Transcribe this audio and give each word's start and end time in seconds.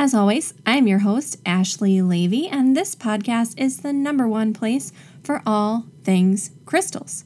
As 0.00 0.14
always, 0.14 0.54
I'm 0.64 0.86
your 0.86 1.00
host, 1.00 1.38
Ashley 1.44 2.00
Levy, 2.00 2.46
and 2.46 2.76
this 2.76 2.94
podcast 2.94 3.58
is 3.58 3.78
the 3.78 3.92
number 3.92 4.28
one 4.28 4.52
place 4.52 4.92
for 5.24 5.42
all 5.44 5.86
things 6.04 6.52
crystals. 6.66 7.24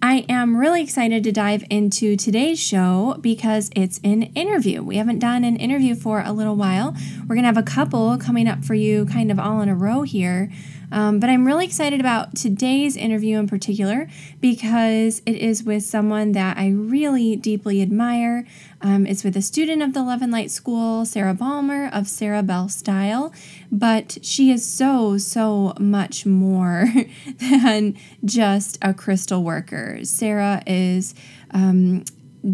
I 0.00 0.24
am 0.26 0.56
really 0.56 0.82
excited 0.82 1.22
to 1.24 1.30
dive 1.30 1.62
into 1.68 2.16
today's 2.16 2.58
show 2.58 3.18
because 3.20 3.70
it's 3.76 4.00
an 4.02 4.22
interview. 4.34 4.82
We 4.82 4.96
haven't 4.96 5.18
done 5.18 5.44
an 5.44 5.56
interview 5.56 5.94
for 5.94 6.22
a 6.24 6.32
little 6.32 6.56
while. 6.56 6.96
We're 7.28 7.34
going 7.34 7.42
to 7.42 7.48
have 7.48 7.58
a 7.58 7.62
couple 7.62 8.16
coming 8.16 8.48
up 8.48 8.64
for 8.64 8.72
you 8.72 9.04
kind 9.04 9.30
of 9.30 9.38
all 9.38 9.60
in 9.60 9.68
a 9.68 9.74
row 9.74 10.00
here. 10.00 10.50
Um, 10.92 11.18
but 11.20 11.30
I'm 11.30 11.46
really 11.46 11.64
excited 11.64 12.00
about 12.00 12.36
today's 12.36 12.96
interview 12.96 13.38
in 13.38 13.46
particular 13.48 14.08
because 14.40 15.20
it 15.26 15.36
is 15.36 15.64
with 15.64 15.84
someone 15.84 16.32
that 16.32 16.56
I 16.56 16.68
really 16.68 17.36
deeply 17.36 17.82
admire. 17.82 18.46
Um, 18.80 19.06
it's 19.06 19.24
with 19.24 19.36
a 19.36 19.42
student 19.42 19.82
of 19.82 19.94
the 19.94 20.02
Love 20.02 20.22
and 20.22 20.30
Light 20.30 20.50
School, 20.50 21.04
Sarah 21.04 21.34
Balmer 21.34 21.88
of 21.92 22.08
Sarah 22.08 22.42
Belle 22.42 22.68
Style, 22.68 23.32
but 23.72 24.18
she 24.22 24.50
is 24.50 24.66
so, 24.66 25.18
so 25.18 25.74
much 25.78 26.26
more 26.26 26.86
than 27.38 27.96
just 28.24 28.78
a 28.82 28.94
crystal 28.94 29.42
worker. 29.42 30.00
Sarah 30.04 30.62
is 30.66 31.14
um, 31.50 32.04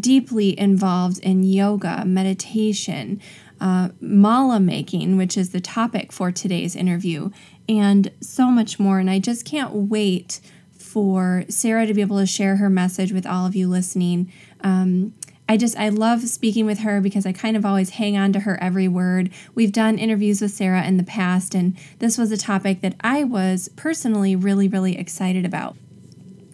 deeply 0.00 0.58
involved 0.58 1.18
in 1.18 1.42
yoga, 1.42 2.04
meditation, 2.04 3.20
uh, 3.60 3.90
mala 4.00 4.58
making, 4.58 5.16
which 5.16 5.36
is 5.36 5.50
the 5.50 5.60
topic 5.60 6.10
for 6.12 6.32
today's 6.32 6.74
interview, 6.74 7.30
and 7.68 8.10
so 8.20 8.46
much 8.46 8.78
more. 8.78 8.98
And 8.98 9.10
I 9.10 9.18
just 9.18 9.44
can't 9.44 9.72
wait 9.72 10.40
for 10.70 11.44
Sarah 11.48 11.86
to 11.86 11.94
be 11.94 12.00
able 12.02 12.18
to 12.18 12.26
share 12.26 12.56
her 12.56 12.68
message 12.68 13.12
with 13.12 13.26
all 13.26 13.46
of 13.46 13.56
you 13.56 13.68
listening. 13.68 14.30
Um, 14.60 15.14
I 15.48 15.56
just, 15.56 15.76
I 15.76 15.88
love 15.88 16.22
speaking 16.28 16.66
with 16.66 16.80
her 16.80 17.00
because 17.00 17.26
I 17.26 17.32
kind 17.32 17.56
of 17.56 17.66
always 17.66 17.90
hang 17.90 18.16
on 18.16 18.32
to 18.32 18.40
her 18.40 18.62
every 18.62 18.88
word. 18.88 19.30
We've 19.54 19.72
done 19.72 19.98
interviews 19.98 20.40
with 20.40 20.52
Sarah 20.52 20.84
in 20.84 20.96
the 20.96 21.02
past, 21.02 21.54
and 21.54 21.76
this 21.98 22.16
was 22.16 22.30
a 22.30 22.36
topic 22.36 22.80
that 22.80 22.94
I 23.00 23.24
was 23.24 23.68
personally 23.76 24.36
really, 24.36 24.68
really 24.68 24.96
excited 24.96 25.44
about. 25.44 25.76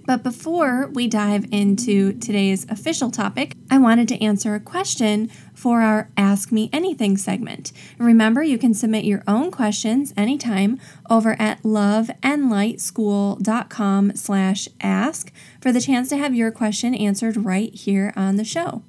But 0.08 0.22
before 0.22 0.88
we 0.94 1.06
dive 1.06 1.44
into 1.52 2.14
today's 2.14 2.64
official 2.70 3.10
topic, 3.10 3.52
I 3.70 3.76
wanted 3.76 4.08
to 4.08 4.24
answer 4.24 4.54
a 4.54 4.60
question 4.60 5.28
for 5.52 5.82
our 5.82 6.08
Ask 6.16 6.50
Me 6.50 6.70
Anything 6.72 7.18
segment. 7.18 7.72
Remember, 7.98 8.42
you 8.42 8.56
can 8.56 8.72
submit 8.72 9.04
your 9.04 9.22
own 9.28 9.50
questions 9.50 10.14
anytime 10.16 10.80
over 11.10 11.36
at 11.38 11.62
loveandlightschool.com 11.62 14.16
slash 14.16 14.68
ask 14.80 15.30
for 15.60 15.72
the 15.72 15.80
chance 15.82 16.08
to 16.08 16.16
have 16.16 16.34
your 16.34 16.52
question 16.52 16.94
answered 16.94 17.44
right 17.44 17.74
here 17.74 18.14
on 18.16 18.36
the 18.36 18.44
show. 18.44 18.82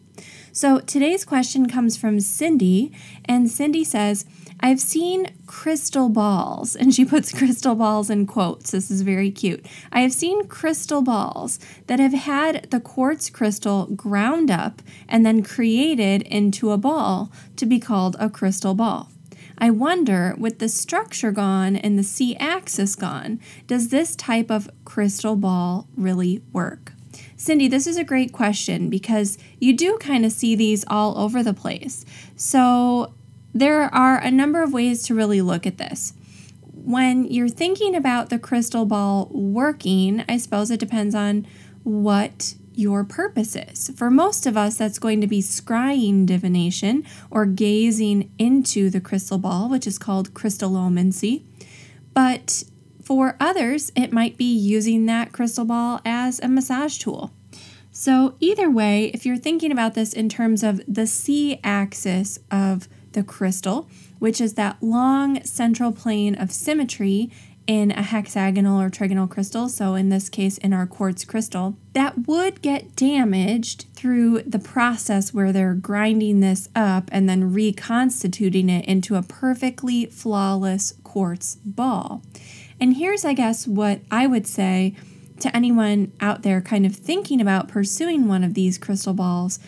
So 0.54 0.80
today's 0.80 1.26
question 1.26 1.68
comes 1.68 1.98
from 1.98 2.22
Cindy, 2.22 2.94
and 3.26 3.52
Cindy 3.52 3.84
says, 3.84 4.26
I've 4.62 4.80
seen 4.80 5.34
crystal 5.48 6.10
balls, 6.10 6.76
and 6.76 6.94
she 6.94 7.06
puts 7.06 7.32
crystal 7.38 7.76
balls 7.76 8.10
in 8.10 8.26
quotes. 8.28 8.72
This 8.72 8.92
is 8.92 9.02
very 9.02 9.32
cute. 9.32 9.66
I 9.92 10.02
have 10.02 10.14
seen 10.14 10.48
crystal 10.48 11.02
balls 11.02 11.60
that 11.88 12.00
have 12.00 12.14
had 12.14 12.70
the 12.70 12.80
quartz 12.80 13.30
crystal 13.30 13.86
ground 13.88 14.52
up 14.52 14.82
and 15.08 15.26
then 15.26 15.44
created 15.44 16.24
into 16.24 16.72
a 16.72 16.78
ball 16.78 17.32
to 17.56 17.66
be 17.66 17.80
called 17.80 18.16
a 18.20 18.30
crystal 18.30 18.74
ball. 18.74 19.10
I 19.58 19.70
wonder, 19.70 20.36
with 20.38 20.60
the 20.60 20.70
structure 20.70 21.32
gone 21.32 21.76
and 21.76 22.00
the 22.00 22.04
C 22.04 22.36
axis 22.38 22.96
gone, 22.96 23.40
does 23.68 23.90
this 23.90 24.16
type 24.16 24.50
of 24.50 24.70
crystal 24.86 25.36
ball 25.36 25.88
really 25.98 26.42
work? 26.54 26.94
Cindy, 27.36 27.68
this 27.68 27.88
is 27.88 27.98
a 27.98 28.04
great 28.04 28.32
question 28.34 28.90
because 28.90 29.38
you 29.60 29.74
do 29.76 29.98
kind 30.00 30.26
of 30.26 30.32
see 30.32 30.56
these 30.56 30.86
all 30.88 31.18
over 31.18 31.42
the 31.42 31.54
place. 31.54 32.06
So, 32.36 33.14
there 33.54 33.94
are 33.94 34.18
a 34.18 34.32
number 34.32 34.62
of 34.62 34.74
ways 34.74 35.04
to 35.04 35.16
really 35.16 35.42
look 35.42 35.66
at 35.66 35.78
this. 35.78 36.14
When 36.74 37.26
you're 37.26 37.50
thinking 37.50 37.96
about 37.96 38.30
the 38.30 38.40
crystal 38.40 38.86
ball 38.86 39.30
working, 39.32 40.24
I 40.30 40.38
suppose 40.38 40.72
it 40.72 40.80
depends 40.80 41.14
on 41.14 41.46
what 41.84 42.56
your 42.74 43.04
purpose 43.04 43.56
is. 43.56 43.92
For 43.96 44.10
most 44.10 44.46
of 44.46 44.56
us, 44.56 44.78
that's 44.78 45.00
going 45.00 45.20
to 45.22 45.28
be 45.28 45.42
scrying 45.42 46.26
divination 46.26 47.04
or 47.30 47.46
gazing 47.46 48.32
into 48.40 48.90
the 48.90 49.02
crystal 49.02 49.38
ball, 49.38 49.70
which 49.70 49.86
is 49.86 49.98
called 49.98 50.34
crystallomancy. 50.34 51.44
But 52.14 52.64
for 53.04 53.36
others, 53.40 53.92
it 53.96 54.14
might 54.14 54.38
be 54.38 54.46
using 54.46 55.08
that 55.08 55.34
crystal 55.34 55.66
ball 55.66 56.00
as 56.06 56.40
a 56.40 56.48
massage 56.48 56.98
tool. 56.98 57.32
So, 57.92 58.36
either 58.40 58.70
way, 58.70 59.06
if 59.14 59.26
you're 59.26 59.36
thinking 59.36 59.72
about 59.72 59.96
this 59.96 60.14
in 60.14 60.30
terms 60.30 60.64
of 60.64 60.82
the 60.88 61.08
C 61.08 61.60
axis 61.64 62.40
of 62.50 62.88
the 63.14 63.24
crystal, 63.24 63.90
which 64.20 64.40
is 64.40 64.54
that 64.56 64.82
long 64.82 65.44
central 65.44 65.92
plane 65.92 66.36
of 66.36 66.52
symmetry 66.52 67.32
in 67.70 67.92
a 67.92 68.02
hexagonal 68.02 68.82
or 68.82 68.90
trigonal 68.90 69.30
crystal, 69.30 69.70
so 69.70 69.94
in 69.94 70.10
this 70.10 70.28
case 70.28 70.58
in 70.58 70.74
our 70.74 70.88
quartz 70.88 71.24
crystal, 71.24 71.78
that 71.94 72.28
would 72.28 72.64
get 72.64 72.96
damaged 72.96 73.86
through 73.94 74.42
the 74.42 74.58
process 74.58 75.36
where 75.36 75.52
they're 75.52 75.76
grinding 75.76 76.40
this 76.40 76.68
up 76.76 77.10
and 77.12 77.30
then 77.30 77.54
reconstituting 77.54 78.70
it 78.70 78.84
into 78.86 79.16
a 79.16 79.22
perfectly 79.22 80.08
flawless 80.08 80.96
quartz 81.04 81.58
ball. 81.64 82.24
And 82.80 82.98
here's, 82.98 83.24
I 83.24 83.34
guess, 83.34 83.68
what 83.68 84.02
I 84.10 84.26
would 84.26 84.48
say 84.48 84.96
to 85.42 85.56
anyone 85.56 86.12
out 86.20 86.42
there 86.42 86.62
kind 86.62 86.88
of 86.88 86.96
thinking 86.96 87.40
about 87.40 87.68
pursuing 87.68 88.28
one 88.28 88.44
of 88.44 88.56
these 88.56 88.80
crystal 88.80 89.14
balls 89.14 89.60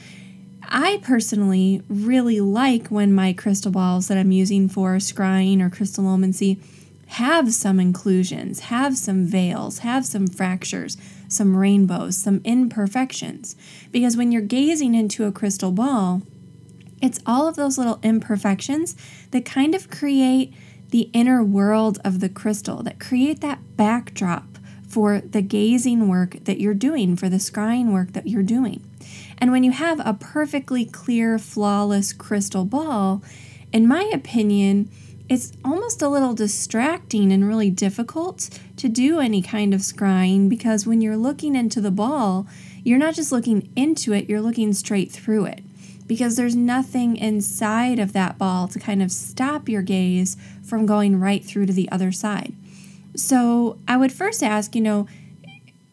I 0.74 1.02
personally 1.04 1.84
really 1.90 2.40
like 2.40 2.88
when 2.88 3.12
my 3.12 3.34
crystal 3.34 3.74
balls 3.74 4.08
that 4.08 4.18
I'm 4.18 4.32
using 4.32 4.70
for 4.70 4.96
scrying 4.96 5.60
or 5.60 5.70
crystallomancy 5.70 6.62
have 7.08 7.54
some 7.54 7.78
inclusions, 7.78 8.62
have 8.62 8.98
some 8.98 9.26
veils, 9.26 9.80
have 9.80 10.06
some 10.06 10.28
fractures, 10.28 10.96
some 11.28 11.58
rainbows, 11.58 12.16
some 12.16 12.40
imperfections. 12.46 13.58
Because 13.92 14.16
when 14.16 14.32
you're 14.32 14.42
gazing 14.42 14.96
into 14.96 15.26
a 15.26 15.32
crystal 15.34 15.74
ball, 15.74 16.22
it's 17.02 17.20
all 17.26 17.50
of 17.50 17.58
those 17.58 17.78
little 17.78 18.00
imperfections 18.02 18.96
that 19.32 19.44
kind 19.44 19.76
of 19.76 19.90
create 19.90 20.54
the 20.92 21.10
inner 21.12 21.44
world 21.44 22.00
of 22.06 22.22
the 22.22 22.30
crystal, 22.30 22.82
that 22.84 22.98
create 22.98 23.42
that 23.42 23.76
backdrop 23.76 24.58
for 24.88 25.20
the 25.20 25.42
gazing 25.42 26.08
work 26.08 26.38
that 26.46 26.62
you're 26.62 26.74
doing, 26.74 27.18
for 27.18 27.28
the 27.28 27.38
scrying 27.38 27.92
work 27.92 28.14
that 28.14 28.28
you're 28.28 28.42
doing. 28.42 28.88
And 29.42 29.52
when 29.52 29.64
you 29.64 29.72
have 29.72 30.00
a 30.06 30.14
perfectly 30.14 30.86
clear, 30.86 31.40
flawless 31.40 32.14
crystal 32.14 32.64
ball, 32.64 33.24
in 33.74 33.88
my 33.88 34.10
opinion, 34.14 34.90
it's 35.28 35.54
almost 35.66 36.02
a 36.02 36.10
little 36.10 36.34
distracting 36.34 37.32
and 37.32 37.48
really 37.48 37.72
difficult 37.72 38.50
to 38.78 38.88
do 38.88 39.20
any 39.20 39.42
kind 39.42 39.74
of 39.74 39.82
scrying 39.82 40.48
because 40.48 40.86
when 40.86 41.02
you're 41.02 41.18
looking 41.18 41.56
into 41.56 41.82
the 41.82 41.90
ball, 41.90 42.46
you're 42.84 43.00
not 43.00 43.16
just 43.16 43.32
looking 43.32 43.72
into 43.76 44.14
it, 44.14 44.30
you're 44.30 44.42
looking 44.42 44.74
straight 44.74 45.12
through 45.12 45.46
it 45.46 45.62
because 46.06 46.36
there's 46.36 46.56
nothing 46.56 47.16
inside 47.16 47.98
of 47.98 48.14
that 48.14 48.38
ball 48.38 48.68
to 48.68 48.78
kind 48.78 49.02
of 49.02 49.12
stop 49.12 49.70
your 49.70 49.82
gaze 49.82 50.36
from 50.62 50.86
going 50.86 51.20
right 51.20 51.44
through 51.44 51.66
to 51.66 51.74
the 51.74 51.90
other 51.92 52.12
side. 52.12 52.54
So 53.16 53.80
I 53.88 53.98
would 53.98 54.12
first 54.12 54.44
ask, 54.44 54.76
you 54.76 54.82
know, 54.82 55.08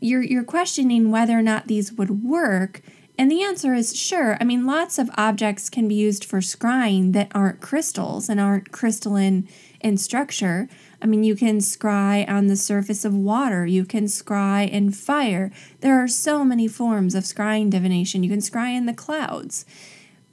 you're, 0.01 0.23
you're 0.23 0.45
questioning 0.45 1.11
whether 1.11 1.39
or 1.39 1.43
not 1.43 1.69
these 1.69 1.93
would 1.93 2.25
work 2.25 2.83
and 3.19 3.31
the 3.31 3.43
answer 3.43 3.75
is 3.75 3.97
sure. 3.97 4.37
I 4.41 4.45
mean, 4.45 4.65
lots 4.65 4.97
of 4.97 5.11
objects 5.17 5.69
can 5.69 5.89
be 5.89 5.97
used 5.97 6.25
for 6.25 6.39
scrying 6.39 7.13
that 7.15 7.33
aren't 7.35 7.61
crystals 7.61 8.29
and 8.29 8.39
aren't 8.39 8.71
crystalline 8.71 9.49
in 9.81 9.97
structure. 9.97 10.69
I 11.03 11.07
mean, 11.07 11.25
you 11.25 11.35
can 11.35 11.59
scry 11.59 12.29
on 12.29 12.47
the 12.47 12.57
surface 12.57 13.05
of 13.05 13.15
water, 13.15 13.67
you 13.67 13.85
can 13.85 14.05
scry 14.05 14.71
in 14.71 14.93
fire. 14.93 15.51
There 15.81 15.99
are 16.03 16.09
so 16.09 16.45
many 16.45 16.69
forms 16.69 17.17
of 17.17 17.25
scrying 17.25 17.71
divination. 17.71 18.23
You 18.23 18.31
can 18.31 18.41
scry 18.41 18.77
in 18.77 18.87
the 18.87 18.95
clouds. 18.95 19.67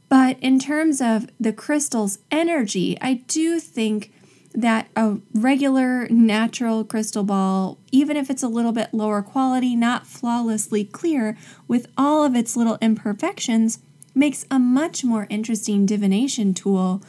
But 0.07 0.37
in 0.39 0.59
terms 0.59 1.01
of 1.01 1.27
the 1.39 1.53
crystal's 1.53 2.19
energy, 2.29 2.97
I 3.01 3.15
do 3.27 3.59
think 3.59 4.13
that 4.55 4.87
a 4.95 5.17
regular 5.33 6.07
natural 6.09 6.83
crystal 6.83 7.23
ball, 7.23 7.77
even 7.91 8.15
if 8.15 8.29
it's 8.29 8.43
a 8.43 8.47
little 8.47 8.71
bit 8.71 8.93
lower 8.93 9.21
quality, 9.21 9.75
not 9.75 10.07
flawlessly 10.07 10.85
clear, 10.85 11.37
with 11.67 11.87
all 11.97 12.23
of 12.23 12.35
its 12.35 12.55
little 12.55 12.77
imperfections, 12.81 13.79
makes 14.13 14.45
a 14.49 14.57
much 14.57 15.03
more 15.03 15.27
interesting 15.29 15.85
divination 15.85 16.53
tool 16.53 17.01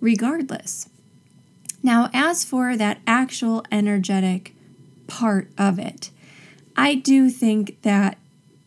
regardless. 0.00 0.88
Now, 1.82 2.08
as 2.14 2.44
for 2.44 2.76
that 2.76 3.00
actual 3.06 3.64
energetic 3.72 4.54
part 5.08 5.50
of 5.58 5.78
it, 5.78 6.10
I 6.76 6.94
do 6.94 7.28
think 7.28 7.82
that 7.82 8.16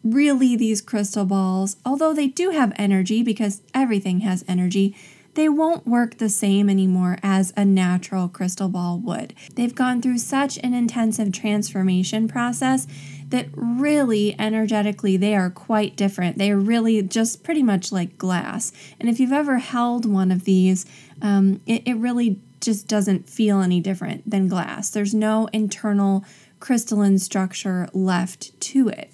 really 0.03 0.55
these 0.55 0.81
crystal 0.81 1.25
balls, 1.25 1.77
although 1.85 2.13
they 2.13 2.27
do 2.27 2.51
have 2.51 2.73
energy 2.75 3.23
because 3.23 3.61
everything 3.73 4.19
has 4.19 4.45
energy, 4.47 4.95
they 5.35 5.49
won't 5.49 5.85
work 5.85 6.17
the 6.17 6.29
same 6.29 6.69
anymore 6.69 7.17
as 7.21 7.53
a 7.55 7.63
natural 7.63 8.27
crystal 8.27 8.69
ball 8.69 8.97
would. 8.99 9.33
They've 9.55 9.75
gone 9.75 10.01
through 10.01 10.17
such 10.17 10.57
an 10.59 10.73
intensive 10.73 11.31
transformation 11.31 12.27
process 12.27 12.87
that 13.29 13.47
really 13.53 14.35
energetically 14.39 15.17
they 15.17 15.35
are 15.35 15.49
quite 15.49 15.95
different. 15.95 16.37
They 16.37 16.51
are 16.51 16.59
really 16.59 17.01
just 17.01 17.43
pretty 17.43 17.63
much 17.63 17.91
like 17.91 18.17
glass. 18.17 18.71
And 18.99 19.09
if 19.09 19.19
you've 19.19 19.31
ever 19.31 19.57
held 19.57 20.05
one 20.05 20.31
of 20.31 20.45
these, 20.45 20.85
um, 21.21 21.59
it, 21.65 21.83
it 21.85 21.95
really 21.95 22.39
just 22.61 22.87
doesn't 22.87 23.29
feel 23.29 23.61
any 23.61 23.81
different 23.81 24.29
than 24.29 24.47
glass. 24.47 24.89
There's 24.89 25.13
no 25.13 25.47
internal 25.51 26.23
crystalline 26.59 27.19
structure 27.19 27.89
left 27.93 28.59
to 28.59 28.87
it 28.89 29.11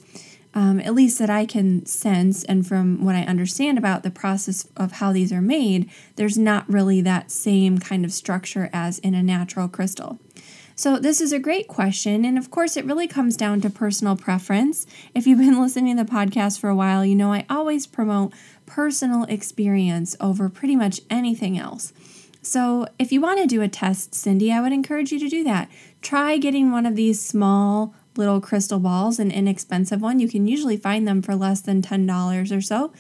um, 0.54 0.80
at 0.82 0.94
least 0.94 1.18
that 1.20 1.30
I 1.30 1.46
can 1.46 1.86
sense, 1.86 2.44
and 2.44 2.68
from 2.68 3.06
what 3.06 3.16
I 3.16 3.22
understand 3.22 3.78
about 3.78 4.04
the 4.04 4.12
process 4.12 4.68
of 4.76 4.94
how 4.94 5.14
these 5.14 5.32
are 5.32 5.42
made, 5.42 5.90
there's 6.18 6.38
not 6.38 6.70
really 6.70 7.02
that 7.02 7.32
same 7.32 7.78
kind 7.78 8.04
of 8.04 8.12
structure 8.12 8.70
as 8.74 9.00
in 9.00 9.14
a 9.14 9.24
natural 9.24 9.70
crystal. 9.70 10.20
So, 10.76 10.98
this 10.98 11.22
is 11.22 11.32
a 11.32 11.40
great 11.40 11.68
question. 11.68 12.26
And 12.26 12.38
of 12.38 12.50
course, 12.50 12.76
it 12.76 12.86
really 12.86 13.08
comes 13.08 13.38
down 13.38 13.62
to 13.62 13.70
personal 13.70 14.16
preference. 14.16 14.88
If 15.14 15.28
you've 15.28 15.40
been 15.40 15.62
listening 15.62 15.96
to 15.98 16.04
the 16.04 16.12
podcast 16.12 16.60
for 16.60 16.70
a 16.70 16.76
while, 16.76 17.06
you 17.06 17.16
know 17.16 17.32
I 17.32 17.46
always 17.50 17.86
promote 17.86 18.34
personal 18.66 19.24
experience 19.26 20.16
over 20.20 20.50
pretty 20.50 20.76
much 20.76 21.02
anything 21.10 21.58
else. 21.58 21.94
So, 22.42 22.88
if 22.98 23.12
you 23.12 23.22
want 23.22 23.40
to 23.40 23.48
do 23.48 23.62
a 23.62 23.68
test, 23.68 24.16
Cindy, 24.16 24.52
I 24.52 24.60
would 24.60 24.74
encourage 24.74 25.12
you 25.12 25.20
to 25.20 25.30
do 25.30 25.44
that. 25.44 25.70
Try 26.02 26.38
getting 26.38 26.72
one 26.72 26.88
of 26.88 26.96
these 26.96 27.22
small 27.22 27.94
little 28.16 28.42
crystal 28.42 28.80
balls, 28.80 29.20
an 29.20 29.32
inexpensive 29.32 30.02
one. 30.02 30.20
You 30.20 30.28
can 30.28 30.48
usually 30.48 30.78
find 30.78 31.08
them 31.08 31.22
for 31.22 31.36
less 31.36 31.62
than 31.62 31.82
$10 31.82 32.56
or 32.56 32.62
so. 32.62 32.94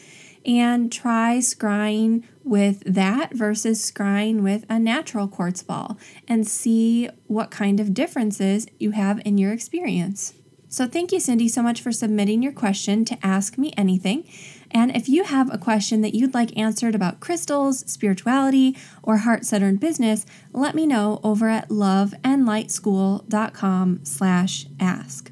And 0.44 0.92
try 0.92 1.38
scrying 1.38 2.24
with 2.44 2.81
that 2.86 3.34
versus 3.34 3.80
scrying 3.80 4.42
with 4.42 4.66
a 4.69 4.80
natural 4.80 5.28
quartz 5.28 5.62
ball 5.62 6.00
and 6.28 6.48
see 6.48 7.10
what 7.28 7.52
kind 7.52 7.80
of 7.80 7.94
differences 7.94 8.66
you 8.80 8.92
have 8.92 9.22
in 9.24 9.38
your 9.38 9.52
experience. 9.54 10.34
So, 10.68 10.88
thank 10.88 11.12
you, 11.12 11.19
Cindy, 11.19 11.50
so 11.50 11.62
much 11.62 11.81
for 11.81 11.92
submitting 11.92 12.42
your 12.42 12.54
question 12.54 13.04
to 13.06 13.18
Ask 13.22 13.58
Me 13.58 13.74
Anything. 13.78 14.24
And 14.73 14.95
if 14.95 15.09
you 15.09 15.25
have 15.25 15.53
a 15.53 15.57
question 15.57 16.00
that 16.01 16.15
you'd 16.15 16.33
like 16.33 16.57
answered 16.57 16.95
about 16.95 17.19
crystals, 17.19 17.79
spirituality, 17.91 18.77
or 19.03 19.18
heart-centered 19.18 19.79
business, 19.79 20.25
let 20.53 20.73
me 20.75 20.88
know 20.88 21.19
over 21.23 21.50
at 21.50 21.69
loveandlightschool.com 21.69 24.00
slash 24.03 24.65
ask. 24.79 25.31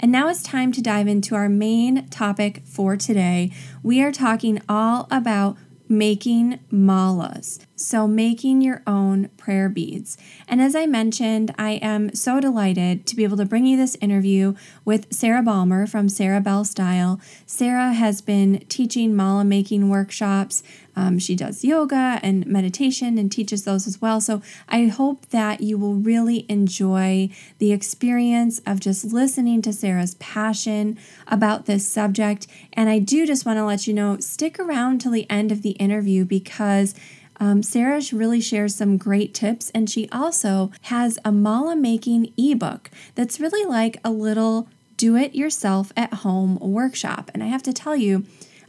And 0.00 0.12
now 0.12 0.28
it's 0.28 0.42
time 0.42 0.70
to 0.72 0.82
dive 0.82 1.08
into 1.08 1.34
our 1.34 1.48
main 1.48 2.06
topic 2.08 2.62
for 2.64 2.96
today. 2.96 3.50
We 3.82 4.00
are 4.02 4.12
talking 4.12 4.60
all 4.68 5.08
about 5.10 5.56
making 5.88 6.58
malas. 6.72 7.58
So, 7.76 8.06
making 8.08 8.60
your 8.60 8.82
own 8.86 9.28
prayer 9.36 9.68
beads. 9.68 10.18
And 10.48 10.60
as 10.60 10.74
I 10.74 10.86
mentioned, 10.86 11.54
I 11.56 11.72
am 11.72 12.14
so 12.14 12.40
delighted 12.40 13.06
to 13.06 13.16
be 13.16 13.24
able 13.24 13.36
to 13.36 13.44
bring 13.44 13.66
you 13.66 13.76
this 13.76 13.96
interview 14.00 14.54
with 14.84 15.12
Sarah 15.12 15.42
Balmer 15.42 15.86
from 15.86 16.08
Sarah 16.08 16.40
Belle 16.40 16.64
Style. 16.64 17.20
Sarah 17.46 17.92
has 17.92 18.20
been 18.20 18.64
teaching 18.68 19.14
mala 19.14 19.44
making 19.44 19.88
workshops. 19.88 20.62
Um, 20.98 21.20
she 21.20 21.36
does 21.36 21.64
yoga 21.64 22.18
and 22.24 22.44
meditation 22.44 23.18
and 23.18 23.30
teaches 23.30 23.62
those 23.62 23.86
as 23.86 24.00
well. 24.00 24.20
So, 24.20 24.42
I 24.68 24.86
hope 24.86 25.26
that 25.28 25.60
you 25.60 25.78
will 25.78 25.94
really 25.94 26.44
enjoy 26.48 27.30
the 27.58 27.70
experience 27.70 28.60
of 28.66 28.80
just 28.80 29.04
listening 29.04 29.62
to 29.62 29.72
Sarah's 29.72 30.16
passion 30.16 30.98
about 31.28 31.66
this 31.66 31.86
subject. 31.86 32.48
And 32.72 32.88
I 32.88 32.98
do 32.98 33.26
just 33.26 33.46
want 33.46 33.58
to 33.58 33.64
let 33.64 33.86
you 33.86 33.94
know 33.94 34.18
stick 34.18 34.58
around 34.58 35.00
till 35.00 35.12
the 35.12 35.30
end 35.30 35.52
of 35.52 35.62
the 35.62 35.70
interview 35.70 36.24
because 36.24 36.96
um, 37.38 37.62
Sarah 37.62 38.02
really 38.12 38.40
shares 38.40 38.74
some 38.74 38.96
great 38.96 39.32
tips, 39.32 39.70
and 39.70 39.88
she 39.88 40.08
also 40.10 40.72
has 40.82 41.16
a 41.24 41.30
mala 41.30 41.76
making 41.76 42.32
ebook 42.36 42.90
that's 43.14 43.38
really 43.38 43.64
like 43.64 43.98
a 44.04 44.10
little 44.10 44.68
do 44.96 45.14
it 45.14 45.36
yourself 45.36 45.92
at 45.96 46.12
home 46.12 46.58
workshop. 46.58 47.30
And 47.32 47.44
I 47.44 47.46
have 47.46 47.62
to 47.62 47.72
tell 47.72 47.94
you, 47.94 48.26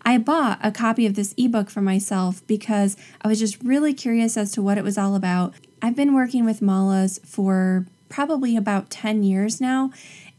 I 0.09 0.17
bought 0.17 0.57
a 0.63 0.71
copy 0.71 1.05
of 1.05 1.13
this 1.13 1.35
ebook 1.37 1.69
for 1.69 1.81
myself 1.81 2.41
because 2.47 2.97
I 3.21 3.27
was 3.27 3.37
just 3.37 3.61
really 3.61 3.93
curious 3.93 4.37
as 4.37 4.51
to 4.53 4.61
what 4.63 4.79
it 4.79 4.83
was 4.83 4.97
all 4.97 5.13
about. 5.13 5.53
I've 5.83 5.95
been 5.95 6.15
working 6.15 6.45
with 6.45 6.61
malas 6.61 7.23
for 7.23 7.85
probably 8.09 8.57
about 8.57 8.89
10 8.89 9.21
years 9.21 9.61
now, 9.61 9.91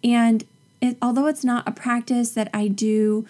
and 0.02 0.43
it, 0.81 0.96
although 1.00 1.28
it's 1.28 1.44
not 1.44 1.69
a 1.69 1.70
practice 1.70 2.32
that 2.32 2.50
I 2.52 2.67
do 2.67 3.28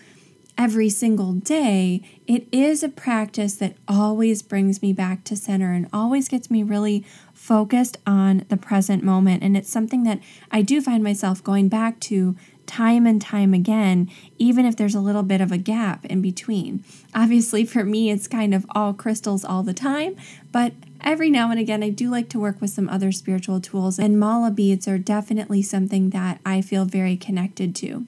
every 0.56 0.88
single 0.88 1.34
day, 1.34 2.00
it 2.26 2.46
is 2.50 2.82
a 2.82 2.88
practice 2.88 3.56
that 3.56 3.76
always 3.86 4.40
brings 4.40 4.80
me 4.80 4.94
back 4.94 5.24
to 5.24 5.36
center 5.36 5.74
and 5.74 5.88
always 5.92 6.26
gets 6.26 6.50
me 6.50 6.62
really 6.62 7.04
focused 7.34 7.98
on 8.06 8.46
the 8.48 8.56
present 8.56 9.02
moment. 9.02 9.42
And 9.42 9.58
it's 9.58 9.68
something 9.68 10.04
that 10.04 10.20
I 10.50 10.62
do 10.62 10.80
find 10.80 11.04
myself 11.04 11.44
going 11.44 11.68
back 11.68 12.00
to 12.00 12.34
time 12.70 13.04
and 13.04 13.20
time 13.20 13.52
again, 13.52 14.08
even 14.38 14.64
if 14.64 14.76
there's 14.76 14.94
a 14.94 15.00
little 15.00 15.24
bit 15.24 15.40
of 15.40 15.50
a 15.50 15.58
gap 15.58 16.04
in 16.06 16.22
between. 16.22 16.84
Obviously, 17.12 17.66
for 17.66 17.84
me, 17.84 18.10
it's 18.10 18.28
kind 18.28 18.54
of 18.54 18.64
all 18.70 18.94
crystals 18.94 19.44
all 19.44 19.64
the 19.64 19.74
time, 19.74 20.14
but 20.52 20.72
every 21.00 21.30
now 21.30 21.50
and 21.50 21.58
again, 21.58 21.82
I 21.82 21.90
do 21.90 22.08
like 22.08 22.28
to 22.28 22.38
work 22.38 22.60
with 22.60 22.70
some 22.70 22.88
other 22.88 23.10
spiritual 23.10 23.60
tools, 23.60 23.98
and 23.98 24.20
mala 24.20 24.52
beads 24.52 24.86
are 24.86 24.98
definitely 24.98 25.62
something 25.62 26.10
that 26.10 26.40
I 26.46 26.60
feel 26.62 26.84
very 26.84 27.16
connected 27.16 27.74
to. 27.76 28.06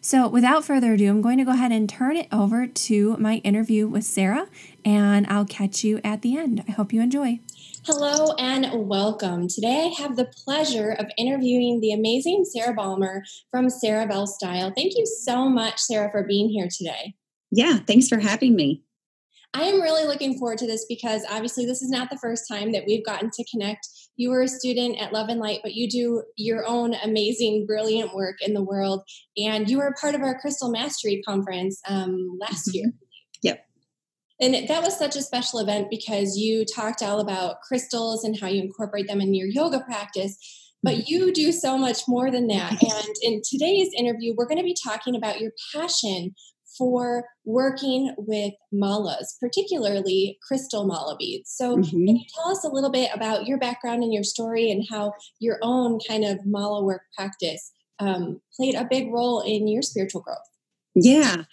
So, 0.00 0.28
without 0.28 0.64
further 0.64 0.92
ado, 0.92 1.10
I'm 1.10 1.20
going 1.20 1.38
to 1.38 1.44
go 1.44 1.52
ahead 1.52 1.72
and 1.72 1.88
turn 1.88 2.16
it 2.16 2.28
over 2.30 2.68
to 2.68 3.16
my 3.16 3.38
interview 3.38 3.88
with 3.88 4.04
Sarah, 4.04 4.46
and 4.84 5.26
I'll 5.26 5.44
catch 5.44 5.82
you 5.82 6.00
at 6.04 6.22
the 6.22 6.36
end. 6.36 6.62
I 6.68 6.70
hope 6.70 6.92
you 6.92 7.00
enjoy. 7.00 7.40
Hello 7.86 8.32
and 8.38 8.88
welcome. 8.88 9.46
Today 9.46 9.92
I 9.92 10.00
have 10.00 10.16
the 10.16 10.24
pleasure 10.24 10.92
of 10.92 11.04
interviewing 11.18 11.80
the 11.80 11.92
amazing 11.92 12.46
Sarah 12.46 12.72
Balmer 12.72 13.22
from 13.50 13.68
Sarah 13.68 14.06
Belle 14.06 14.26
Style. 14.26 14.72
Thank 14.74 14.94
you 14.96 15.04
so 15.04 15.50
much, 15.50 15.78
Sarah, 15.80 16.10
for 16.10 16.24
being 16.26 16.48
here 16.48 16.68
today. 16.74 17.14
Yeah, 17.50 17.76
thanks 17.76 18.08
for 18.08 18.18
having 18.18 18.56
me. 18.56 18.84
I 19.52 19.64
am 19.64 19.82
really 19.82 20.06
looking 20.06 20.38
forward 20.38 20.56
to 20.58 20.66
this 20.66 20.86
because 20.88 21.26
obviously 21.30 21.66
this 21.66 21.82
is 21.82 21.90
not 21.90 22.08
the 22.08 22.16
first 22.16 22.48
time 22.48 22.72
that 22.72 22.84
we've 22.86 23.04
gotten 23.04 23.30
to 23.30 23.44
connect. 23.50 23.86
You 24.16 24.30
were 24.30 24.40
a 24.40 24.48
student 24.48 24.98
at 24.98 25.12
Love 25.12 25.28
and 25.28 25.38
Light, 25.38 25.60
but 25.62 25.74
you 25.74 25.86
do 25.86 26.22
your 26.36 26.66
own 26.66 26.94
amazing, 27.04 27.66
brilliant 27.66 28.14
work 28.14 28.36
in 28.40 28.54
the 28.54 28.64
world. 28.64 29.02
And 29.36 29.68
you 29.68 29.76
were 29.76 29.88
a 29.88 30.00
part 30.00 30.14
of 30.14 30.22
our 30.22 30.40
Crystal 30.40 30.70
Mastery 30.70 31.22
Conference 31.28 31.82
um, 31.86 32.38
last 32.40 32.68
mm-hmm. 32.68 32.76
year. 32.76 32.92
And 34.40 34.68
that 34.68 34.82
was 34.82 34.98
such 34.98 35.16
a 35.16 35.22
special 35.22 35.60
event 35.60 35.88
because 35.90 36.36
you 36.36 36.64
talked 36.64 37.02
all 37.02 37.20
about 37.20 37.60
crystals 37.66 38.24
and 38.24 38.38
how 38.38 38.48
you 38.48 38.62
incorporate 38.62 39.06
them 39.06 39.20
in 39.20 39.34
your 39.34 39.46
yoga 39.48 39.80
practice. 39.80 40.36
But 40.82 40.94
mm-hmm. 40.94 41.02
you 41.06 41.32
do 41.32 41.52
so 41.52 41.78
much 41.78 42.02
more 42.08 42.30
than 42.30 42.48
that. 42.48 42.72
And 42.82 43.14
in 43.22 43.42
today's 43.48 43.90
interview, 43.96 44.34
we're 44.36 44.46
going 44.46 44.58
to 44.58 44.64
be 44.64 44.76
talking 44.84 45.14
about 45.14 45.40
your 45.40 45.52
passion 45.74 46.34
for 46.76 47.24
working 47.44 48.12
with 48.18 48.52
malas, 48.72 49.38
particularly 49.40 50.38
crystal 50.46 50.86
mala 50.86 51.16
beads. 51.16 51.52
So, 51.54 51.76
mm-hmm. 51.76 51.90
can 51.90 52.16
you 52.16 52.24
tell 52.34 52.50
us 52.50 52.64
a 52.64 52.68
little 52.68 52.90
bit 52.90 53.10
about 53.14 53.46
your 53.46 53.58
background 53.58 54.02
and 54.02 54.12
your 54.12 54.24
story 54.24 54.70
and 54.70 54.84
how 54.90 55.12
your 55.38 55.58
own 55.62 56.00
kind 56.06 56.24
of 56.24 56.44
mala 56.44 56.84
work 56.84 57.02
practice 57.16 57.72
um, 58.00 58.40
played 58.56 58.74
a 58.74 58.86
big 58.88 59.12
role 59.12 59.40
in 59.40 59.68
your 59.68 59.82
spiritual 59.82 60.22
growth? 60.22 60.38
Yeah. 60.94 61.44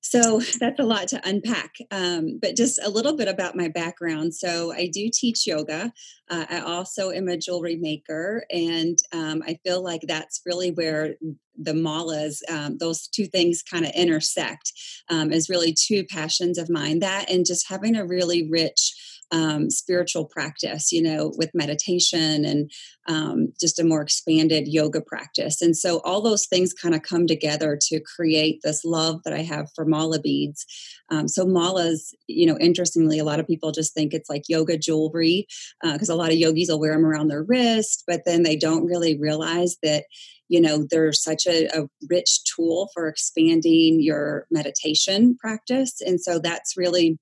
So 0.00 0.40
that's 0.60 0.80
a 0.80 0.84
lot 0.84 1.08
to 1.08 1.20
unpack, 1.28 1.74
um, 1.90 2.38
but 2.40 2.56
just 2.56 2.80
a 2.82 2.90
little 2.90 3.16
bit 3.16 3.28
about 3.28 3.56
my 3.56 3.68
background. 3.68 4.34
So 4.34 4.72
I 4.72 4.88
do 4.92 5.10
teach 5.12 5.46
yoga. 5.46 5.92
Uh, 6.28 6.46
I 6.48 6.60
also 6.60 7.10
am 7.10 7.28
a 7.28 7.36
jewelry 7.36 7.76
maker, 7.76 8.44
and 8.50 8.98
um, 9.12 9.42
I 9.46 9.58
feel 9.64 9.82
like 9.82 10.02
that's 10.06 10.40
really 10.46 10.70
where 10.70 11.14
the 11.60 11.72
malas, 11.72 12.38
um, 12.48 12.78
those 12.78 13.06
two 13.08 13.26
things 13.26 13.62
kind 13.62 13.84
of 13.84 13.92
intersect, 13.92 14.72
um, 15.10 15.32
is 15.32 15.50
really 15.50 15.74
two 15.74 16.04
passions 16.04 16.56
of 16.56 16.70
mine. 16.70 17.00
That 17.00 17.30
and 17.30 17.44
just 17.44 17.68
having 17.68 17.96
a 17.96 18.06
really 18.06 18.48
rich 18.48 18.94
um, 19.32 19.70
spiritual 19.70 20.24
practice, 20.24 20.92
you 20.92 21.02
know, 21.02 21.32
with 21.36 21.50
meditation 21.54 22.44
and 22.44 22.70
um, 23.06 23.52
just 23.60 23.78
a 23.78 23.84
more 23.84 24.02
expanded 24.02 24.68
yoga 24.68 25.00
practice. 25.00 25.62
And 25.62 25.76
so 25.76 26.00
all 26.04 26.20
those 26.20 26.46
things 26.46 26.72
kind 26.72 26.94
of 26.94 27.02
come 27.02 27.26
together 27.26 27.78
to 27.88 28.00
create 28.00 28.60
this 28.62 28.84
love 28.84 29.22
that 29.24 29.32
I 29.32 29.42
have 29.42 29.68
for 29.74 29.84
mala 29.84 30.20
beads. 30.20 30.66
Um, 31.10 31.28
so 31.28 31.44
malas, 31.44 32.12
you 32.26 32.46
know, 32.46 32.58
interestingly, 32.58 33.18
a 33.18 33.24
lot 33.24 33.40
of 33.40 33.46
people 33.46 33.72
just 33.72 33.94
think 33.94 34.12
it's 34.12 34.30
like 34.30 34.42
yoga 34.48 34.76
jewelry 34.76 35.46
because 35.82 36.10
uh, 36.10 36.14
a 36.14 36.16
lot 36.16 36.30
of 36.30 36.36
yogis 36.36 36.68
will 36.68 36.80
wear 36.80 36.92
them 36.92 37.06
around 37.06 37.28
their 37.28 37.42
wrist, 37.42 38.04
but 38.06 38.22
then 38.24 38.42
they 38.42 38.56
don't 38.56 38.86
really 38.86 39.18
realize 39.18 39.76
that 39.82 40.04
you 40.48 40.60
know 40.60 40.84
they're 40.90 41.12
such 41.12 41.46
a, 41.46 41.66
a, 41.68 41.86
rich 42.08 42.40
tool 42.42 42.90
for 42.92 43.06
expanding 43.06 44.00
your 44.00 44.46
meditation 44.50 45.36
practice 45.40 46.00
and 46.00 46.20
so 46.20 46.40
that's 46.40 46.76
really 46.76 47.18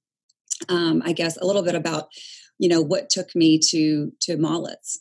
um, 0.68 1.02
I 1.04 1.12
guess, 1.12 1.36
a 1.36 1.46
little 1.46 1.62
bit 1.62 1.74
about 1.74 2.08
you 2.58 2.68
know 2.68 2.80
what 2.80 3.10
took 3.10 3.34
me 3.34 3.58
to 3.70 4.12
to 4.22 4.36
Mala's. 4.36 5.00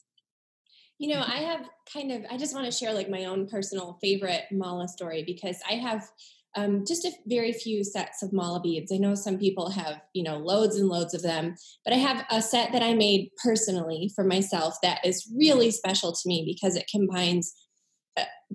You 0.99 1.13
know, 1.13 1.21
I 1.21 1.37
have 1.37 1.69
kind 1.91 2.11
of 2.11 2.23
I 2.29 2.37
just 2.37 2.53
want 2.53 2.65
to 2.65 2.71
share 2.71 2.93
like 2.93 3.09
my 3.09 3.25
own 3.25 3.47
personal 3.47 3.97
favorite 4.01 4.45
mala 4.51 4.87
story 4.87 5.23
because 5.25 5.57
I 5.69 5.73
have 5.73 6.09
um, 6.55 6.85
just 6.87 7.05
a 7.05 7.11
very 7.27 7.53
few 7.53 7.83
sets 7.83 8.23
of 8.23 8.33
mala 8.33 8.59
beads. 8.59 8.91
I 8.91 8.97
know 8.97 9.13
some 9.13 9.37
people 9.37 9.69
have, 9.69 10.01
you 10.13 10.23
know, 10.23 10.37
loads 10.37 10.75
and 10.75 10.89
loads 10.89 11.13
of 11.13 11.21
them, 11.21 11.55
but 11.85 11.93
I 11.93 11.97
have 11.97 12.25
a 12.31 12.41
set 12.41 12.71
that 12.71 12.81
I 12.81 12.95
made 12.95 13.29
personally 13.43 14.11
for 14.15 14.23
myself 14.23 14.75
that 14.81 15.05
is 15.05 15.31
really 15.37 15.69
special 15.69 16.13
to 16.13 16.21
me 16.25 16.43
because 16.45 16.75
it 16.75 16.89
combines 16.91 17.53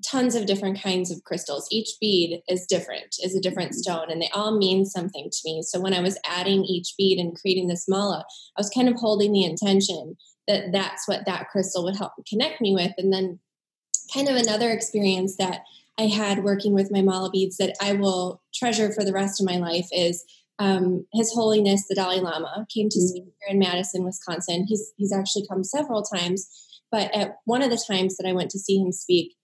tons 0.04 0.34
of 0.34 0.46
different 0.46 0.80
kinds 0.80 1.10
of 1.10 1.22
crystals. 1.24 1.68
Each 1.70 1.90
bead 2.00 2.42
is 2.48 2.66
different, 2.66 3.16
is 3.22 3.36
a 3.36 3.40
different 3.40 3.72
mm-hmm. 3.72 3.80
stone, 3.80 4.10
and 4.10 4.20
they 4.20 4.30
all 4.34 4.56
mean 4.56 4.84
something 4.84 5.28
to 5.30 5.38
me. 5.44 5.62
So 5.62 5.80
when 5.80 5.94
I 5.94 6.00
was 6.00 6.18
adding 6.24 6.64
each 6.64 6.94
bead 6.96 7.18
and 7.18 7.38
creating 7.38 7.68
this 7.68 7.88
mala, 7.88 8.24
I 8.56 8.60
was 8.60 8.70
kind 8.70 8.88
of 8.88 8.96
holding 8.96 9.32
the 9.32 9.44
intention 9.44 10.16
that 10.48 10.72
that's 10.72 11.06
what 11.06 11.26
that 11.26 11.48
crystal 11.48 11.84
would 11.84 11.96
help 11.96 12.12
connect 12.28 12.60
me 12.60 12.74
with. 12.74 12.92
And 12.98 13.12
then 13.12 13.38
kind 14.12 14.28
of 14.28 14.36
another 14.36 14.70
experience 14.70 15.36
that 15.36 15.62
I 15.98 16.04
had 16.04 16.42
working 16.42 16.74
with 16.74 16.90
my 16.90 17.02
mala 17.02 17.30
beads 17.30 17.58
that 17.58 17.76
I 17.80 17.92
will 17.92 18.42
treasure 18.54 18.92
for 18.92 19.04
the 19.04 19.12
rest 19.12 19.40
of 19.40 19.46
my 19.46 19.58
life 19.58 19.88
is 19.92 20.24
um, 20.58 21.06
His 21.12 21.32
Holiness 21.32 21.86
the 21.88 21.94
Dalai 21.94 22.20
Lama 22.20 22.66
came 22.72 22.88
to 22.88 23.00
speak 23.00 23.24
mm. 23.24 23.32
here 23.40 23.54
in 23.54 23.58
Madison, 23.58 24.04
Wisconsin. 24.04 24.66
He's 24.68 24.92
he's 24.96 25.12
actually 25.12 25.46
come 25.46 25.64
several 25.64 26.02
times, 26.02 26.48
but 26.90 27.14
at 27.14 27.36
one 27.44 27.62
of 27.62 27.70
the 27.70 27.82
times 27.88 28.16
that 28.16 28.28
I 28.28 28.32
went 28.32 28.50
to 28.50 28.58
see 28.58 28.78
him 28.78 28.92
speak, 28.92 29.34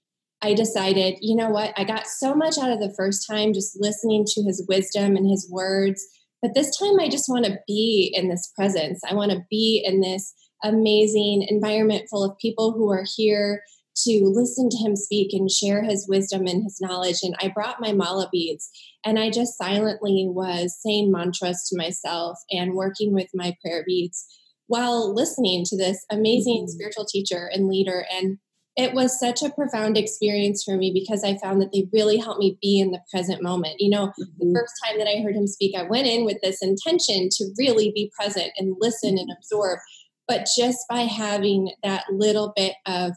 I 0.43 0.55
decided, 0.55 1.19
you 1.21 1.35
know 1.35 1.51
what, 1.51 1.73
I 1.77 1.85
got 1.85 2.07
so 2.07 2.35
much 2.35 2.59
out 2.59 2.71
of 2.71 2.81
the 2.81 2.95
first 2.97 3.27
time 3.29 3.53
just 3.53 3.77
listening 3.81 4.25
to 4.29 4.43
his 4.43 4.65
wisdom 4.69 5.17
and 5.17 5.29
his 5.29 5.49
words, 5.51 6.05
but 6.41 6.55
this 6.55 6.77
time 6.79 7.01
I 7.01 7.09
just 7.09 7.29
want 7.29 7.45
to 7.47 7.59
be 7.67 8.13
in 8.15 8.29
this 8.29 8.53
presence. 8.55 9.01
I 9.09 9.15
want 9.15 9.33
to 9.33 9.45
be 9.51 9.83
in 9.85 10.01
this 10.01 10.33
amazing 10.63 11.47
environment 11.49 12.07
full 12.11 12.25
of 12.25 12.39
people 12.39 12.73
who 12.73 12.91
are 12.91 13.05
here 13.17 13.63
to 14.05 14.31
listen 14.33 14.69
to 14.71 14.77
him 14.77 14.95
speak 14.95 15.33
and 15.33 15.51
share 15.51 15.83
his 15.83 16.07
wisdom 16.09 16.47
and 16.47 16.63
his 16.63 16.79
knowledge. 16.81 17.19
And 17.23 17.35
I 17.41 17.49
brought 17.49 17.81
my 17.81 17.93
mala 17.93 18.29
beads 18.31 18.71
and 19.05 19.19
I 19.19 19.31
just 19.31 19.59
silently 19.59 20.27
was 20.29 20.79
saying 20.81 21.11
mantras 21.11 21.67
to 21.69 21.77
myself 21.77 22.39
and 22.51 22.75
working 22.75 23.13
with 23.13 23.29
my 23.35 23.57
prayer 23.61 23.83
beads 23.85 24.25
while 24.69 25.13
listening 25.13 25.65
to 25.65 25.77
this 25.77 26.05
amazing 26.11 26.63
mm-hmm. 26.63 26.69
spiritual 26.69 27.07
teacher 27.07 27.51
and 27.53 27.67
leader. 27.67 28.05
And 28.13 28.39
it 28.79 28.95
was 28.95 29.19
such 29.19 29.43
a 29.43 29.51
profound 29.51 29.99
experience 29.99 30.63
for 30.63 30.77
me 30.77 30.93
because 30.95 31.25
I 31.25 31.37
found 31.37 31.61
that 31.61 31.73
they 31.73 31.89
really 31.93 32.17
helped 32.17 32.39
me 32.39 32.57
be 32.63 32.79
in 32.79 32.93
the 32.93 33.01
present 33.11 33.43
moment. 33.43 33.75
You 33.81 33.91
know, 33.91 34.07
mm-hmm. 34.07 34.23
the 34.39 34.59
first 34.59 34.75
time 34.87 34.99
that 34.99 35.09
I 35.09 35.21
heard 35.21 35.35
him 35.35 35.49
speak, 35.49 35.77
I 35.77 35.83
went 35.83 36.07
in 36.07 36.25
with 36.25 36.39
this 36.45 36.63
intention 36.63 37.29
to 37.33 37.45
really 37.59 37.91
be 37.93 38.13
present 38.17 38.53
and 38.57 38.77
listen 38.79 39.19
and 39.19 39.31
absorb. 39.37 39.81
But 40.29 40.47
just 40.57 40.79
by 40.89 41.01
having 41.01 41.73
that 41.83 42.05
little 42.09 42.53
bit 42.55 42.75
of 42.87 43.15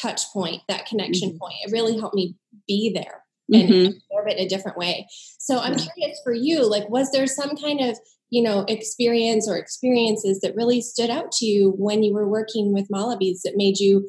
touch 0.00 0.20
point, 0.34 0.60
that 0.68 0.84
connection 0.84 1.30
mm-hmm. 1.30 1.38
point. 1.38 1.54
It 1.64 1.72
really 1.72 1.98
helped 1.98 2.14
me 2.14 2.36
be 2.68 2.92
there 2.94 3.22
and 3.52 3.68
mm-hmm. 3.68 3.92
absorb 3.96 4.28
it 4.28 4.38
in 4.38 4.46
a 4.46 4.48
different 4.48 4.76
way. 4.76 5.06
So 5.38 5.58
I'm 5.58 5.78
yeah. 5.78 5.86
curious 5.96 6.20
for 6.22 6.32
you, 6.32 6.68
like, 6.68 6.88
was 6.90 7.10
there 7.10 7.26
some 7.26 7.56
kind 7.56 7.80
of 7.80 7.98
you 8.28 8.42
know 8.42 8.64
experience 8.68 9.48
or 9.48 9.56
experiences 9.56 10.40
that 10.40 10.54
really 10.54 10.80
stood 10.80 11.10
out 11.10 11.32
to 11.32 11.46
you 11.46 11.74
when 11.76 12.04
you 12.04 12.14
were 12.14 12.28
working 12.28 12.72
with 12.72 12.86
mala 12.88 13.16
beads 13.16 13.42
that 13.42 13.56
made 13.56 13.80
you 13.80 14.08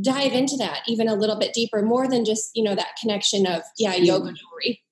dive 0.00 0.32
into 0.32 0.56
that 0.56 0.80
even 0.86 1.08
a 1.08 1.14
little 1.14 1.38
bit 1.38 1.52
deeper 1.52 1.82
more 1.82 2.08
than 2.08 2.24
just 2.24 2.50
you 2.54 2.62
know 2.62 2.74
that 2.74 2.96
connection 3.00 3.46
of 3.46 3.62
yeah 3.78 3.94
yoga 3.94 4.26
mm-hmm. 4.26 4.34
jewelry 4.34 4.82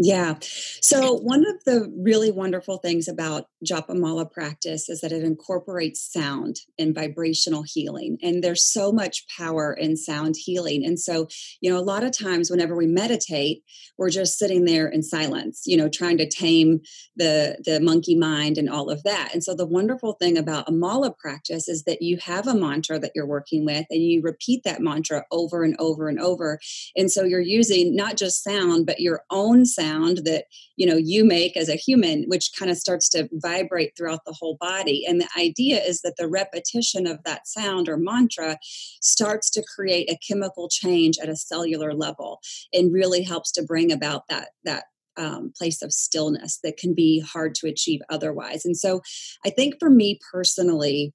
yeah. 0.00 0.36
So, 0.80 1.14
one 1.14 1.44
of 1.44 1.64
the 1.64 1.92
really 1.98 2.30
wonderful 2.30 2.78
things 2.78 3.08
about 3.08 3.46
Japamala 3.68 4.30
practice 4.30 4.88
is 4.88 5.00
that 5.00 5.10
it 5.10 5.24
incorporates 5.24 6.12
sound 6.12 6.60
and 6.78 6.94
vibrational 6.94 7.64
healing. 7.66 8.16
And 8.22 8.42
there's 8.42 8.62
so 8.62 8.92
much 8.92 9.26
power 9.36 9.72
in 9.72 9.96
sound 9.96 10.36
healing. 10.38 10.86
And 10.86 11.00
so, 11.00 11.26
you 11.60 11.68
know, 11.68 11.78
a 11.78 11.82
lot 11.82 12.04
of 12.04 12.16
times 12.16 12.48
whenever 12.48 12.76
we 12.76 12.86
meditate, 12.86 13.64
we're 13.98 14.10
just 14.10 14.38
sitting 14.38 14.66
there 14.66 14.86
in 14.86 15.02
silence, 15.02 15.62
you 15.66 15.76
know, 15.76 15.88
trying 15.88 16.18
to 16.18 16.28
tame 16.28 16.78
the, 17.16 17.58
the 17.64 17.80
monkey 17.80 18.14
mind 18.14 18.56
and 18.56 18.70
all 18.70 18.90
of 18.90 19.02
that. 19.02 19.30
And 19.34 19.42
so, 19.42 19.52
the 19.52 19.66
wonderful 19.66 20.12
thing 20.12 20.38
about 20.38 20.68
a 20.68 20.72
mala 20.72 21.12
practice 21.12 21.68
is 21.68 21.82
that 21.84 22.02
you 22.02 22.18
have 22.18 22.46
a 22.46 22.54
mantra 22.54 23.00
that 23.00 23.12
you're 23.16 23.26
working 23.26 23.64
with 23.64 23.86
and 23.90 24.00
you 24.00 24.22
repeat 24.22 24.62
that 24.62 24.80
mantra 24.80 25.24
over 25.32 25.64
and 25.64 25.74
over 25.80 26.08
and 26.08 26.20
over. 26.20 26.60
And 26.96 27.10
so, 27.10 27.24
you're 27.24 27.40
using 27.40 27.96
not 27.96 28.16
just 28.16 28.44
sound, 28.44 28.86
but 28.86 29.00
your 29.00 29.24
own 29.28 29.66
sound 29.66 29.87
sound 29.88 30.18
that 30.24 30.44
you 30.76 30.86
know 30.86 30.96
you 30.96 31.24
make 31.24 31.56
as 31.56 31.68
a 31.68 31.76
human 31.76 32.24
which 32.26 32.50
kind 32.58 32.70
of 32.70 32.76
starts 32.76 33.08
to 33.08 33.28
vibrate 33.34 33.92
throughout 33.96 34.20
the 34.26 34.36
whole 34.38 34.56
body 34.60 35.04
and 35.06 35.20
the 35.20 35.28
idea 35.38 35.80
is 35.80 36.00
that 36.02 36.14
the 36.16 36.28
repetition 36.28 37.06
of 37.06 37.18
that 37.24 37.46
sound 37.46 37.88
or 37.88 37.96
mantra 37.96 38.58
starts 39.00 39.50
to 39.50 39.64
create 39.74 40.10
a 40.10 40.18
chemical 40.26 40.68
change 40.68 41.16
at 41.22 41.28
a 41.28 41.36
cellular 41.36 41.94
level 41.94 42.40
and 42.72 42.92
really 42.92 43.22
helps 43.22 43.50
to 43.52 43.62
bring 43.62 43.92
about 43.92 44.22
that 44.28 44.48
that 44.64 44.84
um, 45.16 45.52
place 45.58 45.82
of 45.82 45.92
stillness 45.92 46.60
that 46.62 46.76
can 46.76 46.94
be 46.94 47.18
hard 47.18 47.52
to 47.56 47.66
achieve 47.66 48.00
otherwise. 48.08 48.64
And 48.64 48.76
so 48.76 49.00
I 49.44 49.50
think 49.50 49.74
for 49.80 49.90
me 49.90 50.20
personally, 50.32 51.12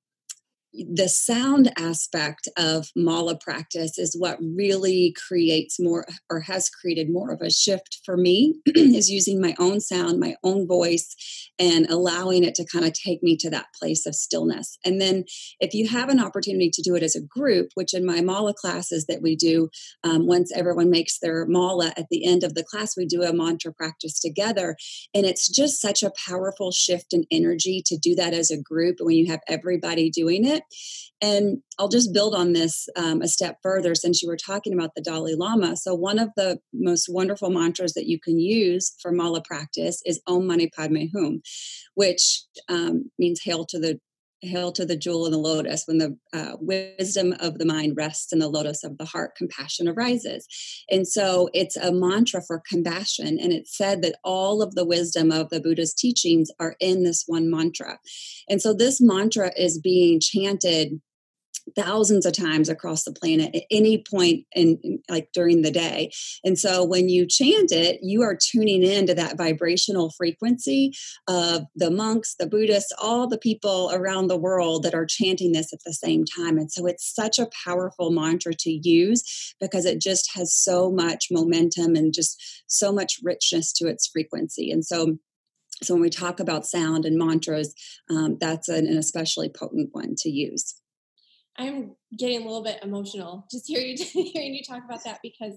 the 0.73 1.07
sound 1.07 1.71
aspect 1.77 2.47
of 2.57 2.87
mala 2.95 3.37
practice 3.37 3.99
is 3.99 4.15
what 4.17 4.39
really 4.41 5.13
creates 5.27 5.79
more 5.79 6.05
or 6.29 6.41
has 6.41 6.69
created 6.69 7.11
more 7.11 7.31
of 7.31 7.41
a 7.41 7.51
shift 7.51 7.99
for 8.03 8.17
me 8.17 8.55
is 8.65 9.09
using 9.09 9.39
my 9.39 9.55
own 9.59 9.79
sound 9.79 10.19
my 10.19 10.35
own 10.43 10.67
voice 10.67 11.15
and 11.59 11.89
allowing 11.89 12.43
it 12.43 12.55
to 12.55 12.65
kind 12.65 12.85
of 12.85 12.93
take 12.93 13.21
me 13.21 13.37
to 13.37 13.49
that 13.49 13.67
place 13.79 14.05
of 14.05 14.15
stillness. 14.15 14.77
And 14.83 14.99
then 14.99 15.25
if 15.59 15.73
you 15.73 15.87
have 15.87 16.09
an 16.09 16.19
opportunity 16.19 16.69
to 16.71 16.81
do 16.81 16.95
it 16.95 17.03
as 17.03 17.15
a 17.15 17.21
group 17.21 17.69
which 17.75 17.93
in 17.93 18.05
my 18.05 18.21
mala 18.21 18.53
classes 18.53 19.05
that 19.05 19.21
we 19.21 19.35
do 19.35 19.69
um, 20.03 20.25
once 20.25 20.51
everyone 20.55 20.89
makes 20.89 21.19
their 21.19 21.45
mala 21.45 21.93
at 21.97 22.07
the 22.09 22.25
end 22.25 22.43
of 22.43 22.55
the 22.55 22.63
class 22.63 22.97
we 22.97 23.05
do 23.05 23.21
a 23.23 23.33
mantra 23.33 23.71
practice 23.73 24.19
together 24.19 24.75
and 25.13 25.25
it's 25.25 25.47
just 25.47 25.81
such 25.81 26.01
a 26.03 26.11
powerful 26.27 26.71
shift 26.71 27.13
in 27.13 27.25
energy 27.31 27.81
to 27.85 27.97
do 27.97 28.15
that 28.15 28.33
as 28.33 28.49
a 28.49 28.61
group 28.61 28.97
when 28.99 29.15
you 29.15 29.27
have 29.27 29.41
everybody 29.47 30.09
doing 30.09 30.45
it 30.45 30.62
and 31.21 31.59
I'll 31.79 31.89
just 31.89 32.13
build 32.13 32.35
on 32.35 32.53
this 32.53 32.87
um, 32.95 33.21
a 33.21 33.27
step 33.27 33.57
further 33.63 33.95
since 33.95 34.21
you 34.21 34.27
were 34.27 34.37
talking 34.37 34.73
about 34.73 34.91
the 34.95 35.01
Dalai 35.01 35.35
Lama. 35.35 35.75
So, 35.75 35.95
one 35.95 36.19
of 36.19 36.29
the 36.35 36.59
most 36.73 37.07
wonderful 37.09 37.49
mantras 37.49 37.93
that 37.93 38.07
you 38.07 38.19
can 38.19 38.39
use 38.39 38.95
for 39.01 39.11
mala 39.11 39.41
practice 39.41 40.01
is 40.05 40.21
Om 40.27 40.47
Mani 40.47 40.69
Padme 40.69 41.05
Hum, 41.13 41.41
which 41.95 42.43
um, 42.69 43.11
means 43.17 43.41
hail 43.43 43.65
to 43.65 43.79
the 43.79 43.99
hail 44.43 44.71
to 44.73 44.85
the 44.85 44.95
jewel 44.95 45.25
in 45.25 45.31
the 45.31 45.37
lotus 45.37 45.83
when 45.85 45.97
the 45.97 46.17
uh, 46.33 46.57
wisdom 46.59 47.33
of 47.39 47.57
the 47.57 47.65
mind 47.65 47.93
rests 47.95 48.31
in 48.33 48.39
the 48.39 48.49
lotus 48.49 48.83
of 48.83 48.97
the 48.97 49.05
heart 49.05 49.35
compassion 49.35 49.87
arises. 49.87 50.47
And 50.89 51.07
so 51.07 51.49
it's 51.53 51.77
a 51.77 51.91
mantra 51.91 52.41
for 52.45 52.61
compassion 52.67 53.39
and 53.39 53.51
it's 53.53 53.75
said 53.75 54.01
that 54.01 54.15
all 54.23 54.61
of 54.61 54.75
the 54.75 54.85
wisdom 54.85 55.31
of 55.31 55.49
the 55.49 55.61
buddha's 55.61 55.93
teachings 55.93 56.49
are 56.59 56.75
in 56.79 57.03
this 57.03 57.23
one 57.27 57.49
mantra. 57.49 57.99
And 58.49 58.61
so 58.61 58.73
this 58.73 58.99
mantra 59.01 59.51
is 59.57 59.79
being 59.79 60.19
chanted 60.19 61.01
thousands 61.75 62.25
of 62.25 62.33
times 62.33 62.69
across 62.69 63.03
the 63.03 63.11
planet 63.11 63.55
at 63.55 63.63
any 63.71 64.03
point 64.09 64.45
in, 64.53 64.99
like 65.09 65.29
during 65.33 65.61
the 65.61 65.71
day. 65.71 66.11
And 66.43 66.57
so 66.57 66.83
when 66.83 67.09
you 67.09 67.25
chant 67.25 67.71
it 67.71 67.99
you 68.01 68.21
are 68.21 68.37
tuning 68.37 68.83
into 68.83 69.13
that 69.13 69.37
vibrational 69.37 70.11
frequency 70.11 70.93
of 71.27 71.63
the 71.75 71.89
monks 71.89 72.35
the 72.37 72.47
buddhists 72.47 72.91
all 73.01 73.27
the 73.27 73.37
people 73.37 73.91
around 73.93 74.27
the 74.27 74.37
world 74.37 74.83
that 74.83 74.93
are 74.93 75.05
chanting 75.05 75.51
this 75.51 75.73
at 75.73 75.79
the 75.85 75.93
same 75.93 76.25
time. 76.25 76.57
And 76.57 76.71
so 76.71 76.85
it's 76.85 77.13
such 77.13 77.39
a 77.39 77.49
powerful 77.65 78.11
mantra 78.11 78.53
to 78.59 78.71
use 78.71 79.55
because 79.59 79.85
it 79.85 80.01
just 80.01 80.35
has 80.35 80.53
so 80.53 80.91
much 80.91 81.27
momentum 81.31 81.95
and 81.95 82.13
just 82.13 82.41
so 82.67 82.91
much 82.91 83.19
richness 83.23 83.71
to 83.73 83.87
its 83.87 84.07
frequency. 84.07 84.71
And 84.71 84.85
so 84.85 85.17
so 85.81 85.95
when 85.95 86.01
we 86.01 86.09
talk 86.09 86.39
about 86.39 86.65
sound 86.65 87.03
and 87.03 87.17
mantras 87.17 87.73
um, 88.09 88.37
that's 88.39 88.69
an, 88.69 88.85
an 88.85 88.97
especially 88.97 89.49
potent 89.49 89.89
one 89.91 90.15
to 90.19 90.29
use 90.29 90.75
I'm 91.57 91.95
getting 92.17 92.41
a 92.41 92.45
little 92.45 92.63
bit 92.63 92.79
emotional 92.81 93.45
just 93.51 93.67
hearing 93.67 93.97
you, 93.97 94.05
hearing 94.33 94.53
you 94.53 94.63
talk 94.63 94.83
about 94.85 95.03
that 95.03 95.19
because 95.21 95.53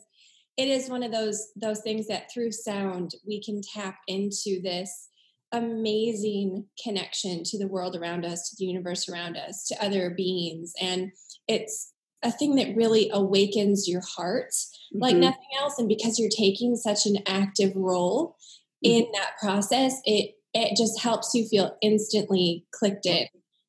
it 0.57 0.69
is 0.69 0.88
one 0.88 1.03
of 1.03 1.12
those 1.12 1.53
those 1.57 1.81
things 1.81 2.07
that 2.09 2.31
through 2.33 2.53
sound 2.53 3.15
we 3.26 3.43
can 3.43 3.61
tap 3.75 3.97
into 4.07 4.61
this 4.62 5.09
amazing 5.53 6.67
connection 6.83 7.43
to 7.45 7.59
the 7.59 7.69
world 7.69 7.97
around 7.97 8.25
us, 8.25 8.50
to 8.50 8.57
the 8.59 8.67
universe 8.67 9.09
around 9.09 9.37
us, 9.37 9.67
to 9.69 9.85
other 9.85 10.11
beings, 10.11 10.73
and 10.81 11.12
it's 11.49 11.93
a 12.23 12.33
thing 12.33 12.57
that 12.57 12.75
really 12.75 13.11
awakens 13.12 13.87
your 13.87 14.00
heart 14.00 14.50
mm-hmm. 14.50 15.00
like 15.00 15.17
nothing 15.17 15.49
else. 15.59 15.79
And 15.79 15.88
because 15.88 16.19
you're 16.19 16.31
taking 16.31 16.76
such 16.76 17.07
an 17.07 17.19
active 17.26 17.73
role 17.76 18.37
mm-hmm. 18.85 19.03
in 19.03 19.07
that 19.12 19.33
process, 19.41 20.00
it 20.05 20.33
it 20.55 20.76
just 20.76 21.00
helps 21.00 21.35
you 21.35 21.47
feel 21.47 21.76
instantly 21.83 22.65
clicked 22.73 23.07
in. 23.07 23.26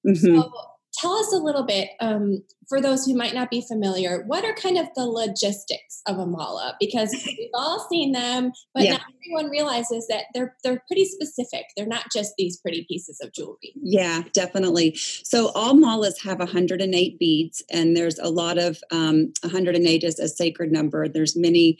Mm-hmm. 0.07 0.39
So 0.39 0.51
tell 0.97 1.13
us 1.13 1.31
a 1.31 1.37
little 1.37 1.63
bit 1.63 1.89
um, 1.99 2.43
for 2.67 2.81
those 2.81 3.05
who 3.05 3.15
might 3.15 3.33
not 3.33 3.49
be 3.49 3.61
familiar. 3.61 4.23
What 4.25 4.43
are 4.43 4.53
kind 4.53 4.77
of 4.77 4.87
the 4.95 5.05
logistics 5.05 6.01
of 6.07 6.17
a 6.17 6.25
mala? 6.25 6.75
Because 6.79 7.11
we've 7.37 7.49
all 7.53 7.87
seen 7.89 8.11
them, 8.11 8.51
but 8.73 8.83
yeah. 8.83 8.93
not 8.93 9.01
everyone 9.23 9.51
realizes 9.51 10.07
that 10.07 10.25
they're 10.33 10.55
they're 10.63 10.83
pretty 10.87 11.05
specific. 11.05 11.65
They're 11.75 11.85
not 11.85 12.05
just 12.11 12.33
these 12.37 12.57
pretty 12.57 12.85
pieces 12.87 13.19
of 13.21 13.33
jewelry. 13.33 13.73
Yeah, 13.75 14.23
definitely. 14.33 14.95
So 14.95 15.51
all 15.53 15.75
malas 15.75 16.21
have 16.23 16.39
108 16.39 17.19
beads, 17.19 17.63
and 17.71 17.95
there's 17.95 18.19
a 18.19 18.29
lot 18.29 18.57
of 18.57 18.79
um, 18.91 19.33
108 19.41 20.03
is 20.03 20.19
a 20.19 20.27
sacred 20.27 20.71
number. 20.71 21.07
There's 21.07 21.35
many 21.35 21.77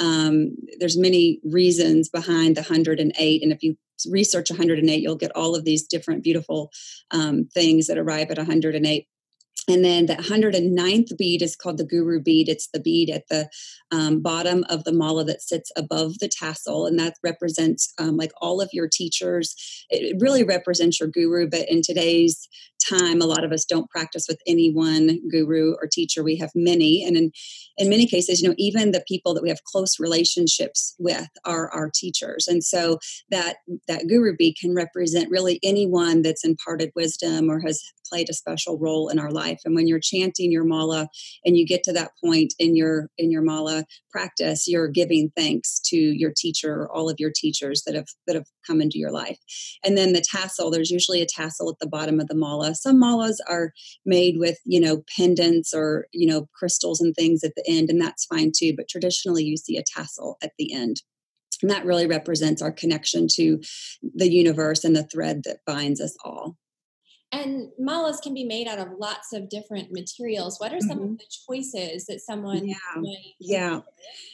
um, 0.00 0.56
there's 0.78 0.96
many 0.96 1.40
reasons 1.44 2.08
behind 2.08 2.56
the 2.56 2.62
108 2.62 3.42
and 3.42 3.52
if 3.52 3.62
you 3.62 3.76
research 4.10 4.50
108 4.50 5.00
you'll 5.00 5.16
get 5.16 5.34
all 5.34 5.54
of 5.54 5.64
these 5.64 5.86
different 5.86 6.22
beautiful 6.22 6.70
um, 7.10 7.48
things 7.52 7.86
that 7.86 7.98
arrive 7.98 8.30
at 8.30 8.38
108 8.38 9.06
and 9.68 9.84
then 9.84 10.06
the 10.06 10.14
109th 10.14 11.16
bead 11.18 11.42
is 11.42 11.54
called 11.54 11.76
the 11.76 11.84
guru 11.84 12.20
bead. 12.20 12.48
It's 12.48 12.68
the 12.68 12.80
bead 12.80 13.10
at 13.10 13.28
the 13.28 13.50
um, 13.92 14.20
bottom 14.20 14.64
of 14.70 14.84
the 14.84 14.92
mala 14.92 15.24
that 15.24 15.42
sits 15.42 15.70
above 15.76 16.18
the 16.20 16.28
tassel, 16.28 16.86
and 16.86 16.98
that 16.98 17.16
represents 17.22 17.92
um, 17.98 18.16
like 18.16 18.32
all 18.40 18.60
of 18.62 18.70
your 18.72 18.88
teachers. 18.88 19.54
It 19.90 20.16
really 20.20 20.42
represents 20.42 20.98
your 20.98 21.10
guru, 21.10 21.48
but 21.48 21.68
in 21.68 21.82
today's 21.82 22.48
time, 22.88 23.20
a 23.20 23.26
lot 23.26 23.44
of 23.44 23.52
us 23.52 23.64
don't 23.64 23.90
practice 23.90 24.26
with 24.28 24.40
any 24.46 24.72
one 24.72 25.20
guru 25.30 25.74
or 25.74 25.88
teacher. 25.90 26.22
We 26.22 26.36
have 26.36 26.50
many, 26.54 27.04
and 27.04 27.16
in 27.16 27.32
in 27.76 27.88
many 27.88 28.06
cases, 28.06 28.40
you 28.40 28.48
know, 28.48 28.54
even 28.58 28.92
the 28.92 29.04
people 29.06 29.34
that 29.34 29.42
we 29.42 29.48
have 29.48 29.64
close 29.64 30.00
relationships 30.00 30.94
with 30.98 31.28
are 31.44 31.70
our 31.72 31.90
teachers, 31.94 32.48
and 32.48 32.62
so 32.64 32.98
that 33.30 33.56
that 33.86 34.08
guru 34.08 34.36
bead 34.36 34.56
can 34.60 34.74
represent 34.74 35.30
really 35.30 35.58
anyone 35.62 36.22
that's 36.22 36.44
imparted 36.44 36.90
wisdom 36.94 37.50
or 37.50 37.60
has 37.60 37.82
played 38.08 38.28
a 38.30 38.34
special 38.34 38.78
role 38.78 39.08
in 39.08 39.18
our 39.18 39.30
life. 39.30 39.60
And 39.64 39.74
when 39.74 39.86
you're 39.86 40.00
chanting 40.00 40.50
your 40.50 40.64
mala 40.64 41.08
and 41.44 41.56
you 41.56 41.66
get 41.66 41.82
to 41.84 41.92
that 41.92 42.12
point 42.22 42.54
in 42.58 42.74
your 42.76 43.10
in 43.18 43.30
your 43.30 43.42
mala 43.42 43.84
practice, 44.10 44.66
you're 44.66 44.88
giving 44.88 45.30
thanks 45.36 45.80
to 45.86 45.96
your 45.96 46.32
teacher, 46.36 46.88
all 46.90 47.08
of 47.08 47.16
your 47.18 47.32
teachers 47.34 47.82
that 47.86 47.94
have 47.94 48.08
that 48.26 48.36
have 48.36 48.46
come 48.68 48.80
into 48.80 48.98
your 48.98 49.10
life. 49.10 49.38
And 49.82 49.96
then 49.96 50.12
the 50.12 50.20
tassel, 50.20 50.70
there's 50.70 50.90
usually 50.90 51.22
a 51.22 51.26
tassel 51.26 51.70
at 51.70 51.78
the 51.80 51.88
bottom 51.88 52.20
of 52.20 52.28
the 52.28 52.34
mala. 52.34 52.74
Some 52.74 53.00
malas 53.00 53.36
are 53.48 53.72
made 54.04 54.36
with, 54.38 54.58
you 54.64 54.80
know, 54.80 55.02
pendants 55.16 55.72
or, 55.74 56.06
you 56.12 56.26
know, 56.26 56.46
crystals 56.54 57.00
and 57.00 57.14
things 57.14 57.42
at 57.42 57.54
the 57.56 57.64
end, 57.66 57.90
and 57.90 58.00
that's 58.00 58.26
fine 58.26 58.52
too. 58.56 58.74
But 58.76 58.88
traditionally 58.88 59.44
you 59.44 59.56
see 59.56 59.76
a 59.76 59.82
tassel 59.82 60.36
at 60.42 60.52
the 60.58 60.72
end. 60.72 61.02
And 61.62 61.70
that 61.70 61.84
really 61.84 62.06
represents 62.06 62.62
our 62.62 62.70
connection 62.70 63.26
to 63.32 63.60
the 64.14 64.30
universe 64.30 64.84
and 64.84 64.94
the 64.94 65.02
thread 65.02 65.42
that 65.44 65.58
binds 65.66 66.00
us 66.00 66.16
all. 66.24 66.56
And 67.30 67.68
malas 67.78 68.20
can 68.22 68.32
be 68.32 68.44
made 68.44 68.68
out 68.68 68.78
of 68.78 68.88
lots 68.98 69.34
of 69.34 69.50
different 69.50 69.92
materials. 69.92 70.58
What 70.58 70.72
are 70.72 70.80
some 70.80 70.98
mm-hmm. 70.98 71.12
of 71.12 71.18
the 71.18 71.24
choices 71.46 72.06
that 72.06 72.20
someone 72.20 72.66
yeah. 72.66 72.76
might 72.96 73.34
yeah. 73.38 73.80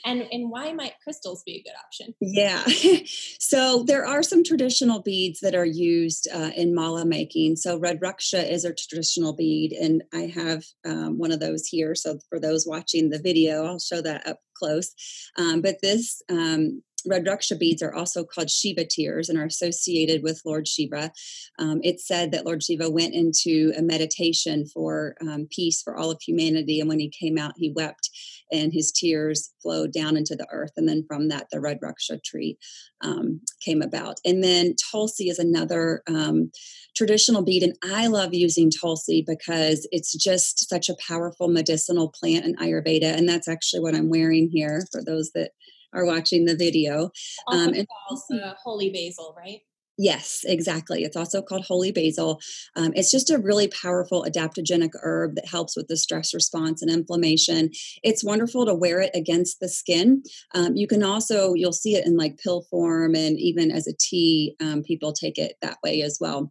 And 0.04 0.26
and 0.30 0.50
why 0.50 0.72
might 0.72 0.94
crystals 1.02 1.42
be 1.42 1.56
a 1.56 1.62
good 1.62 1.76
option? 1.84 2.14
Yeah. 2.20 2.64
so 3.40 3.82
there 3.84 4.06
are 4.06 4.22
some 4.22 4.44
traditional 4.44 5.02
beads 5.02 5.40
that 5.40 5.56
are 5.56 5.64
used 5.64 6.28
uh, 6.32 6.50
in 6.54 6.74
mala 6.74 7.04
making. 7.04 7.56
So 7.56 7.80
Rudraksha 7.80 8.48
is 8.48 8.64
a 8.64 8.72
traditional 8.72 9.32
bead, 9.32 9.72
and 9.72 10.04
I 10.12 10.26
have 10.26 10.64
um, 10.86 11.18
one 11.18 11.32
of 11.32 11.40
those 11.40 11.66
here. 11.66 11.96
So 11.96 12.18
for 12.28 12.38
those 12.38 12.64
watching 12.66 13.10
the 13.10 13.18
video, 13.18 13.64
I'll 13.64 13.80
show 13.80 14.02
that 14.02 14.26
up 14.26 14.38
close. 14.56 14.94
Um, 15.36 15.62
but 15.62 15.76
this 15.82 16.22
um, 16.30 16.82
Rudraksha 17.10 17.58
beads 17.58 17.82
are 17.82 17.94
also 17.94 18.24
called 18.24 18.50
Shiva 18.50 18.84
tears 18.84 19.28
and 19.28 19.38
are 19.38 19.44
associated 19.44 20.22
with 20.22 20.42
Lord 20.44 20.66
Shiva. 20.66 21.12
Um, 21.58 21.80
it's 21.82 22.06
said 22.06 22.32
that 22.32 22.46
Lord 22.46 22.62
Shiva 22.62 22.90
went 22.90 23.14
into 23.14 23.72
a 23.76 23.82
meditation 23.82 24.66
for 24.66 25.16
um, 25.20 25.46
peace 25.50 25.82
for 25.82 25.96
all 25.96 26.10
of 26.10 26.20
humanity, 26.20 26.80
and 26.80 26.88
when 26.88 27.00
he 27.00 27.08
came 27.08 27.38
out, 27.38 27.52
he 27.56 27.72
wept, 27.74 28.10
and 28.50 28.72
his 28.72 28.92
tears 28.92 29.52
flowed 29.62 29.92
down 29.92 30.16
into 30.16 30.36
the 30.36 30.46
earth. 30.52 30.72
And 30.76 30.88
then 30.88 31.04
from 31.06 31.28
that, 31.28 31.48
the 31.50 31.60
Red 31.60 31.78
Rudraksha 31.80 32.22
tree 32.22 32.58
um, 33.00 33.40
came 33.64 33.82
about. 33.82 34.18
And 34.24 34.42
then 34.42 34.74
Tulsi 34.90 35.28
is 35.28 35.38
another 35.38 36.02
um, 36.08 36.50
traditional 36.96 37.42
bead, 37.42 37.62
and 37.62 37.76
I 37.82 38.06
love 38.06 38.34
using 38.34 38.70
Tulsi 38.70 39.24
because 39.26 39.86
it's 39.90 40.12
just 40.12 40.68
such 40.68 40.88
a 40.88 40.96
powerful 41.06 41.48
medicinal 41.48 42.08
plant 42.08 42.44
in 42.44 42.56
Ayurveda, 42.56 43.16
and 43.16 43.28
that's 43.28 43.48
actually 43.48 43.80
what 43.80 43.94
I'm 43.94 44.08
wearing 44.08 44.48
here 44.50 44.86
for 44.90 45.02
those 45.02 45.30
that 45.34 45.50
are 45.94 46.04
watching 46.04 46.44
the 46.44 46.56
video. 46.56 47.10
Also 47.46 47.70
um, 47.70 47.86
also 48.10 48.34
holy 48.62 48.90
basil, 48.90 49.34
right? 49.36 49.60
Yes, 49.96 50.40
exactly. 50.44 51.04
It's 51.04 51.16
also 51.16 51.40
called 51.40 51.64
holy 51.66 51.92
basil. 51.92 52.40
Um, 52.74 52.92
it's 52.96 53.12
just 53.12 53.30
a 53.30 53.38
really 53.38 53.68
powerful 53.68 54.26
adaptogenic 54.28 54.90
herb 55.02 55.36
that 55.36 55.46
helps 55.46 55.76
with 55.76 55.86
the 55.86 55.96
stress 55.96 56.34
response 56.34 56.82
and 56.82 56.90
inflammation. 56.90 57.70
It's 58.02 58.24
wonderful 58.24 58.66
to 58.66 58.74
wear 58.74 59.00
it 59.00 59.12
against 59.14 59.60
the 59.60 59.68
skin. 59.68 60.24
Um, 60.52 60.74
you 60.74 60.88
can 60.88 61.04
also, 61.04 61.54
you'll 61.54 61.72
see 61.72 61.94
it 61.94 62.06
in 62.06 62.16
like 62.16 62.38
pill 62.38 62.62
form 62.70 63.14
and 63.14 63.38
even 63.38 63.70
as 63.70 63.86
a 63.86 63.94
tea, 63.98 64.56
um, 64.60 64.82
people 64.82 65.12
take 65.12 65.38
it 65.38 65.54
that 65.62 65.78
way 65.84 66.02
as 66.02 66.18
well. 66.20 66.50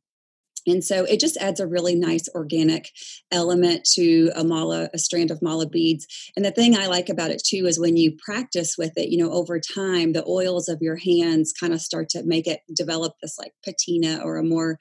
And 0.65 0.83
so 0.83 1.03
it 1.05 1.19
just 1.19 1.37
adds 1.37 1.59
a 1.59 1.67
really 1.67 1.95
nice 1.95 2.27
organic 2.33 2.89
element 3.31 3.87
to 3.93 4.31
a 4.35 4.43
mala, 4.43 4.89
a 4.93 4.97
strand 4.97 5.31
of 5.31 5.41
mala 5.41 5.67
beads. 5.67 6.07
And 6.35 6.45
the 6.45 6.51
thing 6.51 6.75
I 6.75 6.87
like 6.87 7.09
about 7.09 7.31
it 7.31 7.43
too 7.45 7.65
is 7.65 7.79
when 7.79 7.97
you 7.97 8.15
practice 8.23 8.75
with 8.77 8.93
it, 8.95 9.09
you 9.09 9.17
know, 9.17 9.31
over 9.31 9.59
time, 9.59 10.13
the 10.13 10.25
oils 10.27 10.69
of 10.69 10.81
your 10.81 10.97
hands 10.97 11.53
kind 11.53 11.73
of 11.73 11.81
start 11.81 12.09
to 12.09 12.23
make 12.23 12.47
it 12.47 12.61
develop 12.75 13.13
this 13.21 13.37
like 13.37 13.53
patina 13.63 14.21
or 14.23 14.37
a 14.37 14.43
more, 14.43 14.77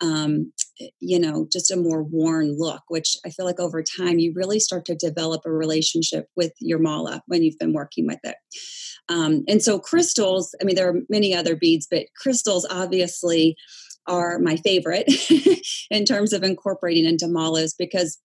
um, 0.00 0.52
you 1.00 1.18
know, 1.18 1.46
just 1.52 1.70
a 1.70 1.76
more 1.76 2.02
worn 2.02 2.56
look, 2.58 2.82
which 2.88 3.16
I 3.24 3.30
feel 3.30 3.46
like 3.46 3.60
over 3.60 3.82
time 3.82 4.18
you 4.18 4.32
really 4.34 4.60
start 4.60 4.84
to 4.86 4.94
develop 4.94 5.42
a 5.44 5.52
relationship 5.52 6.28
with 6.36 6.52
your 6.60 6.78
mala 6.78 7.22
when 7.26 7.42
you've 7.42 7.58
been 7.58 7.72
working 7.72 8.06
with 8.06 8.20
it. 8.24 8.36
Um, 9.08 9.44
and 9.48 9.62
so 9.62 9.78
crystals, 9.78 10.54
I 10.60 10.64
mean, 10.64 10.74
there 10.74 10.88
are 10.88 11.00
many 11.08 11.34
other 11.34 11.56
beads, 11.56 11.86
but 11.90 12.06
crystals 12.20 12.66
obviously 12.68 13.56
are 14.06 14.38
my 14.38 14.56
favorite 14.56 15.10
in 15.90 16.04
terms 16.04 16.32
of 16.32 16.42
incorporating 16.42 17.04
into 17.04 17.26
malas 17.26 17.74
because 17.78 18.18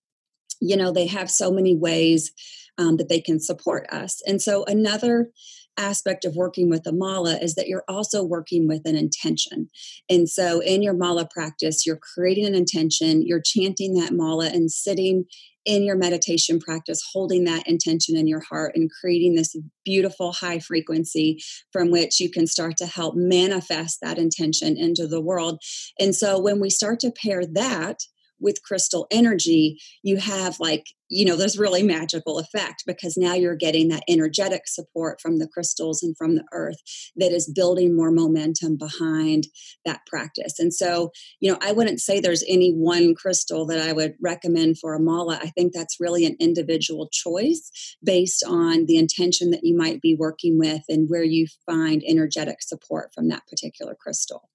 you 0.59 0.75
know 0.75 0.91
they 0.91 1.07
have 1.07 1.29
so 1.29 1.51
many 1.51 1.75
ways 1.75 2.31
um, 2.77 2.97
that 2.97 3.09
they 3.09 3.21
can 3.21 3.39
support 3.39 3.87
us. 3.91 4.21
And 4.25 4.41
so 4.41 4.63
another 4.65 5.29
aspect 5.77 6.25
of 6.25 6.35
working 6.35 6.69
with 6.69 6.85
a 6.85 6.91
mala 6.91 7.37
is 7.37 7.55
that 7.55 7.67
you're 7.67 7.85
also 7.87 8.23
working 8.23 8.67
with 8.67 8.81
an 8.85 8.95
intention. 8.95 9.69
And 10.09 10.29
so 10.29 10.59
in 10.59 10.81
your 10.81 10.93
mala 10.93 11.27
practice, 11.27 11.85
you're 11.85 11.99
creating 12.15 12.45
an 12.45 12.55
intention, 12.55 13.25
you're 13.25 13.41
chanting 13.43 13.95
that 13.95 14.13
mala 14.13 14.47
and 14.47 14.71
sitting 14.71 15.25
in 15.63 15.83
your 15.83 15.95
meditation 15.95 16.59
practice, 16.59 17.03
holding 17.13 17.43
that 17.43 17.67
intention 17.67 18.17
in 18.17 18.27
your 18.27 18.41
heart 18.41 18.73
and 18.75 18.89
creating 18.89 19.35
this 19.35 19.55
beautiful 19.85 20.31
high 20.31 20.59
frequency 20.59 21.39
from 21.71 21.91
which 21.91 22.19
you 22.19 22.31
can 22.31 22.47
start 22.47 22.77
to 22.77 22.85
help 22.85 23.15
manifest 23.15 23.99
that 24.01 24.17
intention 24.17 24.75
into 24.75 25.07
the 25.07 25.21
world. 25.21 25.61
And 25.99 26.15
so 26.15 26.39
when 26.39 26.59
we 26.59 26.69
start 26.69 26.99
to 27.01 27.11
pair 27.11 27.45
that 27.45 27.99
with 28.41 28.63
crystal 28.63 29.07
energy, 29.11 29.79
you 30.03 30.17
have 30.17 30.59
like, 30.59 30.85
you 31.09 31.25
know, 31.25 31.35
there's 31.35 31.59
really 31.59 31.83
magical 31.83 32.39
effect 32.39 32.83
because 32.87 33.17
now 33.17 33.33
you're 33.33 33.55
getting 33.55 33.89
that 33.89 34.03
energetic 34.07 34.61
support 34.65 35.19
from 35.19 35.39
the 35.39 35.47
crystals 35.47 36.01
and 36.01 36.15
from 36.17 36.35
the 36.35 36.45
earth 36.53 36.77
that 37.17 37.33
is 37.33 37.51
building 37.51 37.95
more 37.95 38.11
momentum 38.11 38.77
behind 38.77 39.47
that 39.85 40.05
practice. 40.07 40.57
And 40.57 40.73
so, 40.73 41.11
you 41.41 41.51
know, 41.51 41.57
I 41.61 41.73
wouldn't 41.73 41.99
say 41.99 42.19
there's 42.19 42.45
any 42.47 42.71
one 42.71 43.13
crystal 43.13 43.65
that 43.65 43.79
I 43.79 43.91
would 43.91 44.15
recommend 44.21 44.79
for 44.79 44.93
a 44.93 44.99
mala. 44.99 45.37
I 45.41 45.47
think 45.47 45.73
that's 45.73 45.99
really 45.99 46.25
an 46.25 46.37
individual 46.39 47.09
choice 47.11 47.97
based 48.03 48.43
on 48.47 48.85
the 48.85 48.97
intention 48.97 49.51
that 49.51 49.65
you 49.65 49.75
might 49.75 50.01
be 50.01 50.15
working 50.15 50.57
with 50.57 50.83
and 50.87 51.09
where 51.09 51.23
you 51.23 51.47
find 51.65 52.03
energetic 52.07 52.61
support 52.61 53.11
from 53.13 53.27
that 53.27 53.45
particular 53.47 53.95
crystal. 53.99 54.50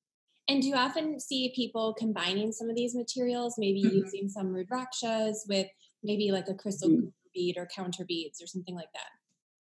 And 0.49 0.63
do 0.63 0.69
you 0.69 0.77
often 0.77 1.19
see 1.19 1.53
people 1.57 1.95
combining 1.99 2.53
some 2.53 2.71
of 2.71 2.77
these 2.77 2.95
materials, 2.95 3.57
maybe 3.59 3.83
mm-hmm. 3.83 3.97
using 3.97 4.29
some 4.29 4.55
rudrakshas 4.55 5.49
with 5.49 5.67
maybe 6.05 6.31
like 6.31 6.49
a 6.49 6.55
crystal 6.55 6.89
mm-hmm. 6.89 7.07
bead 7.35 7.57
or 7.57 7.67
counter 7.75 8.05
beads 8.05 8.41
or 8.41 8.47
something 8.47 8.75
like 8.75 8.93
that? 8.95 9.11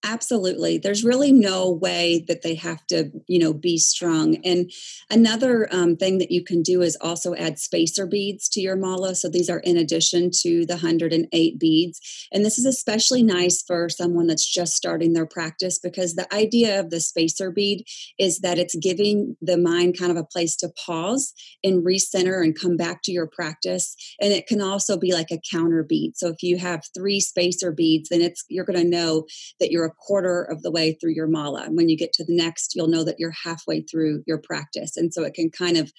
Absolutely. 0.09 0.79
There's 0.79 1.03
really 1.03 1.33
no 1.33 1.69
way 1.69 2.25
that 2.29 2.42
they 2.42 2.55
have 2.55 2.87
to, 2.87 3.11
you 3.27 3.40
know, 3.40 3.53
be 3.53 3.77
strung. 3.77 4.37
And 4.45 4.71
another 5.11 5.69
um, 5.73 5.97
thing 5.97 6.19
that 6.19 6.31
you 6.31 6.45
can 6.45 6.62
do 6.62 6.81
is 6.81 6.97
also 7.01 7.35
add 7.35 7.59
spacer 7.59 8.07
beads 8.07 8.49
to 8.51 8.61
your 8.61 8.77
mala. 8.77 9.16
So 9.16 9.29
these 9.29 9.51
are 9.51 9.59
in 9.59 9.77
addition 9.77 10.31
to 10.42 10.64
the 10.64 10.75
108 10.75 11.59
beads. 11.59 12.29
And 12.33 12.45
this 12.45 12.57
is 12.57 12.66
especially 12.66 13.25
nice 13.25 13.62
for 13.62 13.88
someone 13.88 14.29
that's 14.29 14.49
just 14.49 14.77
starting 14.77 15.12
their 15.12 15.27
practice 15.27 15.81
because 15.81 16.14
the 16.14 16.33
idea 16.33 16.79
of 16.79 16.90
the 16.90 17.01
spacer 17.01 17.51
bead 17.51 17.85
is 18.16 18.38
that 18.40 18.59
it's 18.59 18.77
giving 18.77 19.37
the 19.42 19.59
mind 19.59 19.99
kind 19.99 20.12
of 20.12 20.16
a 20.16 20.25
place 20.25 20.55
to 20.59 20.71
pause 20.87 21.35
and 21.64 21.85
recenter 21.85 22.45
and 22.45 22.57
come 22.57 22.77
back 22.77 23.03
to 23.03 23.12
your 23.12 23.27
practice. 23.27 23.97
And 24.21 24.33
it 24.33 24.47
can 24.47 24.62
also 24.62 24.97
be 24.97 25.12
like 25.12 25.33
a 25.33 25.40
counter 25.51 25.83
bead. 25.83 26.12
So 26.16 26.29
if 26.29 26.45
you 26.45 26.59
have 26.59 26.85
three 26.97 27.19
spacer 27.19 27.73
beads, 27.73 28.11
then 28.11 28.21
it's 28.21 28.45
you're 28.49 28.64
going 28.64 28.79
to 28.81 28.88
know 28.88 29.27
that 29.59 29.73
you're 29.73 29.96
quarter 29.99 30.43
of 30.43 30.63
the 30.63 30.71
way 30.71 30.93
through 30.93 31.13
your 31.13 31.27
mala. 31.27 31.63
And 31.63 31.77
when 31.77 31.89
you 31.89 31.97
get 31.97 32.13
to 32.15 32.25
the 32.25 32.37
next, 32.37 32.75
you'll 32.75 32.89
know 32.89 33.05
that 33.05 33.17
you're 33.19 33.35
halfway 33.45 33.83
through 33.83 34.23
your 34.27 34.39
practice. 34.39 34.97
And 34.97 35.13
so 35.13 35.25
it 35.25 35.35
can 35.35 35.51
kind 35.51 35.77
of 35.77 35.93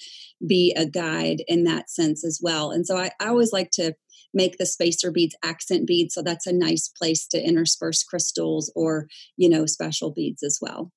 be 0.45 0.73
a 0.75 0.85
guide 0.85 1.43
in 1.47 1.63
that 1.65 1.89
sense 1.89 2.23
as 2.23 2.39
well. 2.41 2.71
And 2.71 2.85
so 2.85 2.97
I, 2.97 3.11
I 3.19 3.27
always 3.27 3.51
like 3.51 3.71
to 3.71 3.93
make 4.33 4.57
the 4.57 4.65
spacer 4.65 5.11
beads 5.11 5.35
accent 5.43 5.87
beads. 5.87 6.13
So 6.13 6.21
that's 6.21 6.47
a 6.47 6.53
nice 6.53 6.87
place 6.87 7.27
to 7.27 7.41
intersperse 7.41 8.03
crystals 8.03 8.71
or, 8.75 9.07
you 9.35 9.49
know, 9.49 9.65
special 9.65 10.11
beads 10.11 10.43
as 10.43 10.59
well. 10.61 10.91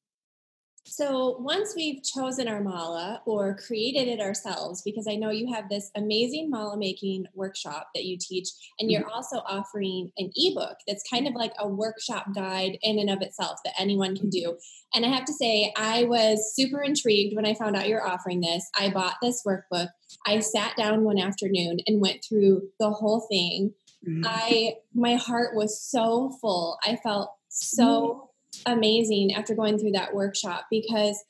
So 0.85 1.37
once 1.39 1.75
we've 1.77 2.03
chosen 2.03 2.49
our 2.49 2.63
mala 2.63 3.23
or 3.27 3.57
created 3.57 4.09
it 4.09 4.21
ourselves, 4.21 4.83
because 4.83 5.07
I 5.09 5.15
know 5.15 5.31
you 5.31 5.53
have 5.53 5.69
this 5.69 5.91
amazing 5.95 6.51
mala 6.51 6.79
making 6.79 7.27
workshop 7.35 7.89
that 7.95 8.05
you 8.05 8.17
teach, 8.19 8.49
and 8.79 8.91
you're 8.91 9.03
mm-hmm. 9.03 9.11
also 9.11 9.37
offering 9.47 10.11
an 10.17 10.31
ebook 10.35 10.77
that's 10.89 11.05
kind 11.09 11.29
of 11.29 11.35
like 11.35 11.53
a 11.59 11.69
workshop 11.69 12.27
guide 12.35 12.79
in 12.83 12.99
and 12.99 13.11
of 13.11 13.21
itself 13.21 13.59
that 13.65 13.75
anyone 13.79 14.17
can 14.17 14.31
do. 14.31 14.57
And 14.95 15.05
I 15.05 15.09
have 15.09 15.27
to 15.27 15.35
say, 15.35 15.73
I 15.77 16.05
was 16.05 16.55
super 16.57 16.83
intrigued 16.83 17.37
when 17.37 17.47
I 17.47 17.55
found 17.55 17.77
out 17.77 17.89
you're 17.89 18.07
offering 18.07 18.41
this. 18.41 18.69
I 18.79 18.91
bought 18.91 19.17
this 19.23 19.43
workbook. 19.47 19.89
I 20.27 20.41
sat 20.41 20.77
down 20.77 21.05
one 21.05 21.19
afternoon 21.19 21.79
and 21.87 22.01
went 22.01 22.25
through 22.27 22.63
the 22.79 22.91
whole 22.91 23.27
thing. 23.31 23.75
Mm-hmm. 24.09 24.23
I 24.27 24.75
my 24.95 25.17
heart 25.17 25.55
was 25.55 25.81
so 25.81 26.37
full. 26.41 26.79
I 26.83 26.97
felt 26.97 27.33
so 27.49 27.85
mm-hmm 27.87 28.27
amazing 28.67 29.35
after 29.35 29.55
going 29.55 29.79
through 29.79 29.93
that 29.93 30.15
workshop 30.15 30.67
because 30.71 31.23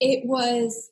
it 0.00 0.24
was 0.24 0.90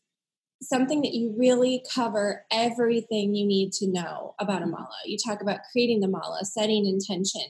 something 0.63 1.03
that 1.03 1.15
you 1.15 1.35
really 1.37 1.83
cover 1.93 2.45
everything 2.51 3.35
you 3.35 3.47
need 3.47 3.73
to 3.73 3.91
know 3.91 4.35
about 4.41 4.63
a 4.63 4.65
mm-hmm. 4.65 4.73
mala. 4.73 4.97
You 5.07 5.17
talk 5.25 5.41
about 5.41 5.61
creating 5.73 6.01
the 6.01 6.09
mala, 6.09 6.45
setting 6.45 6.87
intention, 6.87 7.43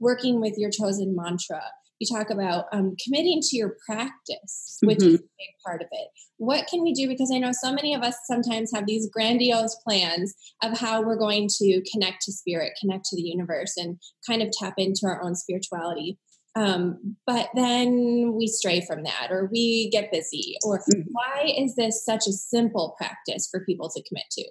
working 0.00 0.40
with 0.40 0.54
your 0.56 0.70
chosen 0.70 1.14
mantra. 1.14 1.62
You 1.98 2.06
talk 2.14 2.28
about 2.28 2.66
um, 2.72 2.94
committing 3.02 3.40
to 3.40 3.56
your 3.56 3.76
practice, 3.86 4.78
which 4.82 4.98
mm-hmm. 4.98 5.08
is 5.08 5.14
a 5.14 5.18
big 5.38 5.54
part 5.64 5.80
of 5.80 5.88
it. 5.90 6.08
What 6.36 6.66
can 6.66 6.82
we 6.82 6.92
do? 6.92 7.08
Because 7.08 7.30
I 7.34 7.38
know 7.38 7.52
so 7.52 7.72
many 7.72 7.94
of 7.94 8.02
us 8.02 8.16
sometimes 8.26 8.70
have 8.74 8.86
these 8.86 9.08
grandiose 9.08 9.76
plans 9.76 10.34
of 10.62 10.78
how 10.78 11.00
we're 11.00 11.16
going 11.16 11.48
to 11.56 11.82
connect 11.90 12.22
to 12.22 12.32
spirit, 12.32 12.72
connect 12.78 13.06
to 13.06 13.16
the 13.16 13.22
universe, 13.22 13.74
and 13.78 13.98
kind 14.28 14.42
of 14.42 14.50
tap 14.52 14.74
into 14.76 15.06
our 15.06 15.22
own 15.22 15.34
spirituality. 15.34 16.18
Um, 16.56 17.16
but 17.26 17.50
then 17.54 18.32
we 18.34 18.46
stray 18.46 18.80
from 18.80 19.02
that 19.04 19.28
or 19.30 19.48
we 19.52 19.90
get 19.90 20.10
busy 20.10 20.56
or 20.64 20.78
mm-hmm. 20.78 21.02
why 21.12 21.52
is 21.56 21.76
this 21.76 22.02
such 22.02 22.26
a 22.26 22.32
simple 22.32 22.94
practice 22.96 23.46
for 23.50 23.64
people 23.64 23.90
to 23.90 24.02
commit 24.02 24.24
to 24.32 24.44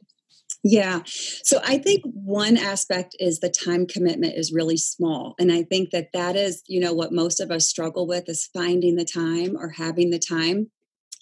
yeah. 0.68 1.02
So 1.06 1.62
I 1.63 1.78
think 1.78 2.02
one 2.06 2.58
aspect 2.58 3.15
is 3.20 3.39
the 3.39 3.52
time 3.52 3.86
commitment 3.86 4.34
is 4.36 4.52
really 4.52 4.78
small. 4.78 5.36
And 5.38 5.52
I 5.52 5.62
think 5.62 5.91
that 5.91 6.12
that 6.13 6.36
is, 6.36 6.63
you 6.65 6.80
know, 6.80 6.91
what 6.91 7.12
most 7.12 7.39
of 7.39 7.52
us 7.52 7.68
struggle 7.68 8.08
with 8.08 8.28
is 8.28 8.50
finding 8.52 8.96
the 8.96 9.06
time 9.06 9.56
or 9.56 9.70
having 9.70 10.10
the 10.10 10.18
time 10.18 10.72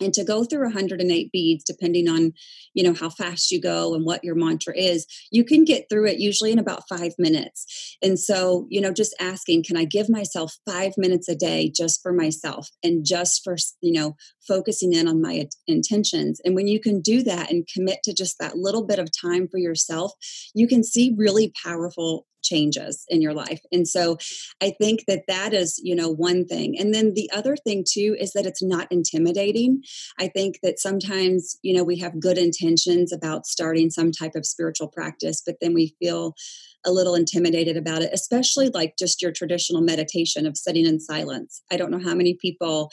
and 0.04 0.14
to 0.14 0.24
go 0.24 0.44
through 0.44 0.64
108 0.64 1.32
beads 1.32 1.64
depending 1.64 2.08
on 2.08 2.34
you 2.74 2.84
know 2.84 2.94
how 2.94 3.10
fast 3.10 3.52
you 3.52 3.62
go 3.62 3.94
and 3.94 4.06
what 4.06 4.24
your 4.24 4.36
mantra 4.36 4.76
is 4.76 5.06
you 5.32 5.44
can 5.44 5.64
get 5.64 5.86
through 5.90 6.08
it 6.08 6.20
usually 6.20 6.52
in 6.52 6.60
about 6.60 6.84
five 6.90 7.14
minutes. 7.18 7.98
And 8.02 8.20
so 8.20 8.68
you 8.70 8.82
know 8.82 8.92
just 8.92 9.16
asking 9.20 9.64
can 9.64 9.78
i 9.78 9.86
give 9.86 10.10
myself 10.10 10.56
five 10.66 10.94
minutes 10.98 11.28
a 11.28 11.36
day 11.36 11.70
just 11.70 12.02
for 12.02 12.14
myself 12.14 12.70
and 12.84 13.06
just 13.06 13.44
for 13.44 13.56
you 13.82 13.94
know 13.94 14.16
focusing 14.48 14.94
in 14.94 15.08
on 15.08 15.22
my 15.22 15.48
intentions? 15.68 16.42
And 16.44 16.56
when 16.56 16.68
you 16.68 16.80
can 16.80 17.02
do 17.02 17.24
that 17.24 17.52
and 17.52 17.68
commit 17.68 18.00
to 18.04 18.14
just 18.14 18.38
that 18.40 18.58
little 18.58 18.86
bit 18.86 19.00
of 19.00 19.10
time 19.22 19.48
for 19.48 19.58
yourself 19.58 20.14
you 20.54 20.68
can 20.68 20.84
see 20.84 21.14
really 21.18 21.54
powerful 21.64 22.26
changes 22.44 23.06
in 23.10 23.22
your 23.22 23.34
life. 23.34 23.62
And 23.72 23.88
so 23.88 24.18
I 24.62 24.74
think 24.80 25.06
that 25.08 25.24
that 25.28 25.54
is, 25.54 25.80
you 25.84 25.96
know, 25.96 26.10
one 26.10 26.46
thing. 26.46 26.78
And 26.80 26.94
then 26.94 27.14
the 27.14 27.30
other 27.34 27.56
thing 27.56 27.84
too 27.88 28.16
is 28.20 28.34
that 28.34 28.46
it's 28.46 28.64
not 28.64 28.92
intimidating. 28.92 29.82
I 30.20 30.28
think 30.28 30.60
that 30.64 30.80
sometimes, 30.80 31.58
you 31.62 31.76
know, 31.76 31.84
we 31.84 31.98
have 32.00 32.20
good 32.20 32.38
intentions 32.38 33.12
about 33.12 33.46
starting 33.46 33.90
some 33.90 34.12
type 34.12 34.36
of 34.36 34.46
spiritual 34.46 34.88
practice, 34.88 35.42
but 35.46 35.56
then 35.62 35.74
we 35.74 35.96
feel 36.00 36.36
a 36.86 36.92
little 36.92 37.16
intimidated 37.16 37.78
about 37.78 38.02
it, 38.02 38.10
especially 38.14 38.70
like 38.70 38.98
just 38.98 39.22
your 39.22 39.32
traditional 39.32 39.82
meditation 39.82 40.46
of 40.46 40.58
sitting 40.58 40.86
in 40.86 41.00
silence. 41.00 41.62
I 41.72 41.78
don't 41.78 41.92
know 41.92 42.04
how 42.04 42.14
many 42.14 42.38
people 42.42 42.92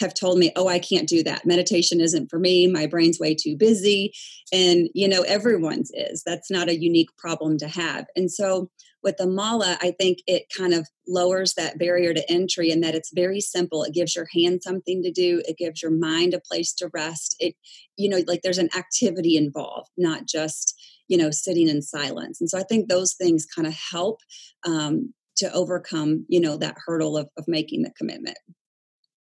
have 0.00 0.14
told 0.14 0.38
me, 0.38 0.52
oh, 0.56 0.68
I 0.68 0.78
can't 0.78 1.08
do 1.08 1.22
that. 1.24 1.46
Meditation 1.46 2.00
isn't 2.00 2.30
for 2.30 2.38
me. 2.38 2.66
My 2.66 2.86
brain's 2.86 3.18
way 3.18 3.34
too 3.34 3.56
busy. 3.56 4.12
And, 4.52 4.88
you 4.94 5.08
know, 5.08 5.22
everyone's 5.22 5.90
is. 5.94 6.22
That's 6.24 6.50
not 6.50 6.68
a 6.68 6.78
unique 6.78 7.10
problem 7.16 7.58
to 7.58 7.68
have. 7.68 8.06
And 8.14 8.30
so 8.30 8.70
with 9.02 9.16
the 9.16 9.26
mala, 9.26 9.78
I 9.80 9.92
think 9.98 10.18
it 10.26 10.52
kind 10.56 10.74
of 10.74 10.88
lowers 11.06 11.54
that 11.54 11.78
barrier 11.78 12.12
to 12.12 12.30
entry 12.30 12.70
and 12.70 12.82
that 12.82 12.94
it's 12.94 13.12
very 13.14 13.40
simple. 13.40 13.84
It 13.84 13.94
gives 13.94 14.14
your 14.16 14.26
hand 14.34 14.62
something 14.62 15.02
to 15.02 15.10
do, 15.10 15.42
it 15.46 15.56
gives 15.56 15.82
your 15.82 15.92
mind 15.92 16.34
a 16.34 16.40
place 16.40 16.72
to 16.74 16.90
rest. 16.92 17.36
It, 17.38 17.54
you 17.96 18.08
know, 18.08 18.22
like 18.26 18.42
there's 18.42 18.58
an 18.58 18.70
activity 18.76 19.36
involved, 19.36 19.90
not 19.96 20.26
just, 20.26 20.74
you 21.06 21.16
know, 21.16 21.30
sitting 21.30 21.68
in 21.68 21.82
silence. 21.82 22.40
And 22.40 22.50
so 22.50 22.58
I 22.58 22.64
think 22.64 22.88
those 22.88 23.14
things 23.14 23.46
kind 23.46 23.66
of 23.66 23.74
help 23.74 24.20
um, 24.66 25.14
to 25.36 25.52
overcome, 25.52 26.26
you 26.28 26.40
know, 26.40 26.56
that 26.56 26.76
hurdle 26.84 27.16
of, 27.16 27.28
of 27.38 27.44
making 27.46 27.82
the 27.82 27.92
commitment. 27.96 28.36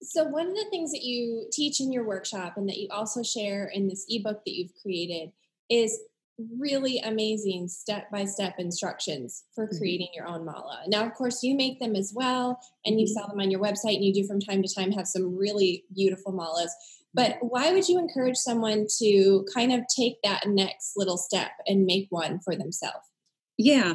So, 0.03 0.25
one 0.25 0.49
of 0.49 0.55
the 0.55 0.67
things 0.71 0.93
that 0.93 1.03
you 1.03 1.49
teach 1.53 1.81
in 1.81 1.93
your 1.93 2.05
workshop 2.05 2.57
and 2.57 2.69
that 2.69 2.79
you 2.79 2.89
also 2.91 3.23
share 3.23 3.67
in 3.67 3.89
this 3.89 4.07
ebook 4.09 4.45
that 4.45 4.53
you've 4.53 4.75
created 4.81 5.33
is 5.69 5.99
really 6.57 7.01
amazing 7.01 7.67
step 7.67 8.11
by 8.11 8.25
step 8.25 8.55
instructions 8.59 9.45
for 9.55 9.67
mm-hmm. 9.67 9.79
creating 9.79 10.09
mm-hmm. 10.09 10.25
your 10.25 10.29
own 10.29 10.45
mala. 10.45 10.83
Now, 10.87 11.05
of 11.05 11.15
course, 11.15 11.43
you 11.43 11.57
make 11.57 11.81
them 11.81 11.97
as 11.97 12.13
well 12.15 12.61
and 12.85 13.01
you 13.01 13.07
mm-hmm. 13.07 13.13
sell 13.13 13.29
them 13.29 13.41
on 13.41 13.51
your 13.51 13.61
website 13.61 13.97
and 13.97 14.05
you 14.05 14.15
do 14.15 14.27
from 14.27 14.41
time 14.41 14.63
to 14.63 14.73
time 14.73 14.93
have 14.93 15.09
some 15.09 15.37
really 15.37 15.85
beautiful 15.95 16.33
malas. 16.33 16.71
But 17.13 17.33
mm-hmm. 17.33 17.47
why 17.47 17.73
would 17.73 17.89
you 17.89 17.99
encourage 17.99 18.37
someone 18.37 18.87
to 18.99 19.45
kind 19.53 19.73
of 19.73 19.81
take 19.95 20.23
that 20.23 20.47
next 20.47 20.93
little 20.97 21.19
step 21.19 21.51
and 21.67 21.87
make 21.87 22.07
one 22.11 22.39
for 22.41 22.55
themselves? 22.55 23.07
Yeah. 23.57 23.95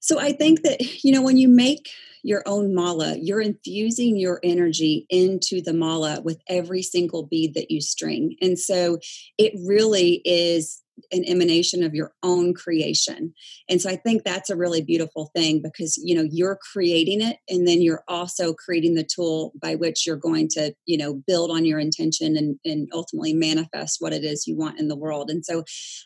So 0.00 0.18
I 0.18 0.32
think 0.32 0.62
that, 0.62 1.04
you 1.04 1.12
know, 1.12 1.22
when 1.22 1.36
you 1.36 1.48
make 1.48 1.88
your 2.22 2.42
own 2.46 2.74
mala, 2.74 3.16
you're 3.20 3.40
infusing 3.40 4.16
your 4.16 4.40
energy 4.42 5.06
into 5.08 5.62
the 5.62 5.72
mala 5.72 6.20
with 6.20 6.40
every 6.48 6.82
single 6.82 7.24
bead 7.24 7.54
that 7.54 7.70
you 7.70 7.80
string. 7.80 8.36
And 8.42 8.58
so 8.58 8.98
it 9.38 9.52
really 9.64 10.20
is 10.24 10.82
an 11.12 11.24
emanation 11.26 11.82
of 11.82 11.94
your 11.94 12.12
own 12.22 12.54
creation 12.54 13.32
and 13.68 13.80
so 13.80 13.88
i 13.88 13.96
think 13.96 14.24
that's 14.24 14.50
a 14.50 14.56
really 14.56 14.82
beautiful 14.82 15.30
thing 15.34 15.60
because 15.62 15.96
you 15.96 16.14
know 16.14 16.26
you're 16.30 16.58
creating 16.72 17.20
it 17.20 17.36
and 17.48 17.66
then 17.66 17.80
you're 17.80 18.02
also 18.08 18.52
creating 18.52 18.94
the 18.94 19.04
tool 19.04 19.52
by 19.60 19.74
which 19.74 20.06
you're 20.06 20.16
going 20.16 20.48
to 20.48 20.74
you 20.86 20.98
know 20.98 21.14
build 21.26 21.50
on 21.50 21.64
your 21.64 21.78
intention 21.78 22.36
and, 22.36 22.58
and 22.64 22.88
ultimately 22.92 23.32
manifest 23.32 23.98
what 24.00 24.12
it 24.12 24.24
is 24.24 24.46
you 24.46 24.56
want 24.56 24.78
in 24.80 24.88
the 24.88 24.96
world 24.96 25.30
and 25.30 25.44
so 25.44 25.62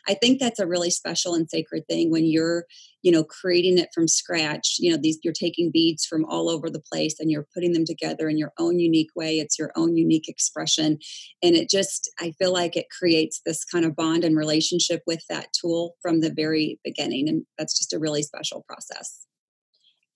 i 0.07 0.13
think 0.13 0.39
that's 0.39 0.59
a 0.59 0.67
really 0.67 0.89
special 0.89 1.33
and 1.33 1.49
sacred 1.49 1.83
thing 1.87 2.11
when 2.11 2.25
you're 2.25 2.65
you 3.03 3.11
know 3.11 3.23
creating 3.23 3.77
it 3.77 3.89
from 3.93 4.07
scratch 4.07 4.77
you 4.79 4.91
know 4.91 4.97
these 4.97 5.19
you're 5.23 5.33
taking 5.33 5.69
beads 5.71 6.05
from 6.05 6.25
all 6.25 6.49
over 6.49 6.69
the 6.69 6.81
place 6.91 7.19
and 7.19 7.29
you're 7.29 7.47
putting 7.53 7.73
them 7.73 7.85
together 7.85 8.27
in 8.27 8.37
your 8.37 8.51
own 8.59 8.79
unique 8.79 9.11
way. 9.15 9.37
It's 9.37 9.59
your 9.59 9.71
own 9.75 9.95
unique 9.95 10.27
expression. 10.27 10.97
And 11.41 11.55
it 11.55 11.69
just 11.69 12.09
i 12.19 12.31
feel 12.31 12.51
like 12.51 12.75
it 12.75 12.87
creates 12.97 13.41
this 13.45 13.63
kind 13.63 13.85
of 13.85 13.95
bond 13.95 14.23
and 14.23 14.37
relationship 14.37 15.01
with 15.05 15.21
that 15.29 15.47
tool 15.59 15.95
from 16.01 16.21
the 16.21 16.31
very 16.31 16.79
beginning 16.83 17.29
and 17.29 17.45
that's 17.57 17.77
just 17.77 17.93
a 17.93 17.99
really 17.99 18.23
special 18.23 18.63
process. 18.67 19.25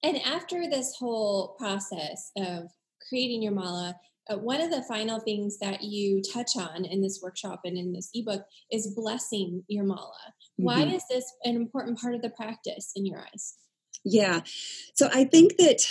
And 0.04 0.18
after 0.22 0.70
this 0.70 0.96
whole 0.98 1.56
process 1.58 2.32
of 2.38 2.70
creating 3.10 3.44
your 3.44 3.54
mala 3.54 3.96
uh, 4.30 4.38
one 4.38 4.60
of 4.60 4.72
the 4.72 4.84
final 4.84 5.20
things 5.20 5.58
that 5.60 5.84
you 5.84 6.22
touch 6.34 6.58
on 6.58 6.84
in 6.86 7.02
this 7.02 7.20
workshop 7.24 7.62
and 7.64 7.78
in 7.78 7.94
this 7.94 8.10
ebook 8.14 8.44
is 8.72 8.94
blessing 8.96 9.64
your 9.68 9.86
mala. 9.86 10.34
Why 10.58 10.84
mm-hmm. 10.84 10.96
is 10.96 11.04
this 11.10 11.26
an 11.44 11.56
important 11.56 12.00
part 12.00 12.16
of 12.16 12.22
the 12.22 12.30
practice 12.30 12.92
in 12.96 13.06
your 13.06 13.20
eyes? 13.20 13.56
Yeah. 14.04 14.42
So 14.94 15.10
I 15.14 15.26
think 15.26 15.58
that 15.58 15.86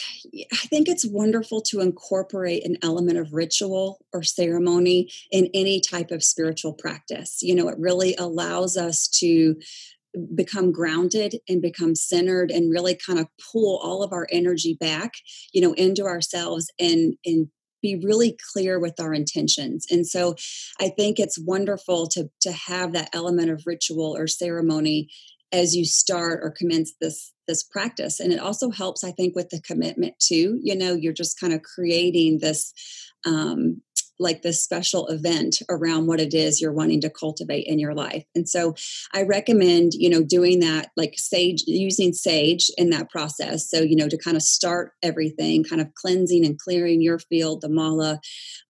I 0.53 0.67
think 0.69 0.89
it's 0.89 1.07
wonderful 1.07 1.61
to 1.63 1.81
incorporate 1.81 2.65
an 2.65 2.79
element 2.83 3.19
of 3.19 3.33
ritual 3.33 3.99
or 4.13 4.23
ceremony 4.23 5.11
in 5.31 5.51
any 5.53 5.81
type 5.81 6.11
of 6.11 6.25
spiritual 6.25 6.73
practice. 6.73 7.43
You 7.43 7.55
know, 7.55 7.69
it 7.69 7.79
really 7.79 8.15
allows 8.17 8.77
us 8.77 9.09
to 9.21 9.57
become 10.35 10.73
grounded 10.73 11.37
and 11.49 11.61
become 11.61 11.95
centered 11.95 12.51
and 12.51 12.73
really 12.73 12.95
kind 12.95 13.19
of 13.19 13.27
pull 13.53 13.79
all 13.83 14.03
of 14.03 14.15
our 14.15 14.27
energy 14.33 14.75
back 14.81 15.13
you 15.53 15.61
know 15.61 15.75
into 15.75 16.05
ourselves 16.05 16.71
and 16.79 17.17
and 17.27 17.49
be 17.87 18.01
really 18.05 18.37
clear 18.53 18.79
with 18.79 18.99
our 19.01 19.15
intentions. 19.15 19.87
And 19.91 20.07
so 20.07 20.35
I 20.81 20.89
think 20.89 21.19
it's 21.19 21.39
wonderful 21.39 22.07
to 22.09 22.31
to 22.41 22.53
have 22.53 22.93
that 22.93 23.11
element 23.13 23.51
of 23.51 23.63
ritual 23.67 24.17
or 24.17 24.27
ceremony 24.27 25.09
as 25.53 25.75
you 25.77 25.85
start 25.85 26.41
or 26.43 26.51
commence 26.51 26.93
this 27.01 27.33
this 27.47 27.63
practice 27.63 28.19
and 28.19 28.33
it 28.33 28.41
also 28.41 28.71
helps 28.71 29.05
i 29.05 29.13
think 29.13 29.37
with 29.37 29.49
the 29.51 29.61
commitment 29.61 30.15
too 30.19 30.59
you 30.61 30.77
know 30.77 30.93
you're 30.95 31.13
just 31.13 31.39
kind 31.39 31.53
of 31.53 31.63
creating 31.63 32.39
this 32.41 32.73
um, 33.25 33.81
like 34.19 34.43
this 34.43 34.63
special 34.63 35.07
event 35.09 35.59
around 35.69 36.07
what 36.07 36.21
it 36.21 36.35
is 36.35 36.61
you're 36.61 36.73
wanting 36.73 37.01
to 37.01 37.11
cultivate 37.11 37.67
in 37.67 37.79
your 37.79 37.95
life. 37.95 38.25
And 38.35 38.49
so 38.49 38.75
I 39.15 39.23
recommend, 39.23 39.93
you 39.95 40.09
know, 40.09 40.23
doing 40.23 40.61
that 40.61 40.91
like 40.97 41.15
sage, 41.17 41.65
using 41.67 42.13
sage 42.13 42.71
in 42.77 42.91
that 42.91 43.11
process. 43.11 43.69
So, 43.69 43.81
you 43.81 43.97
know, 43.97 44.09
to 44.09 44.19
kind 44.19 44.37
of 44.37 44.43
start 44.43 44.93
everything, 45.03 45.65
kind 45.65 45.81
of 45.81 45.95
cleansing 45.95 46.45
and 46.45 46.59
clearing 46.59 47.03
your 47.03 47.19
field, 47.19 47.61
the 47.61 47.69
mala, 47.69 48.21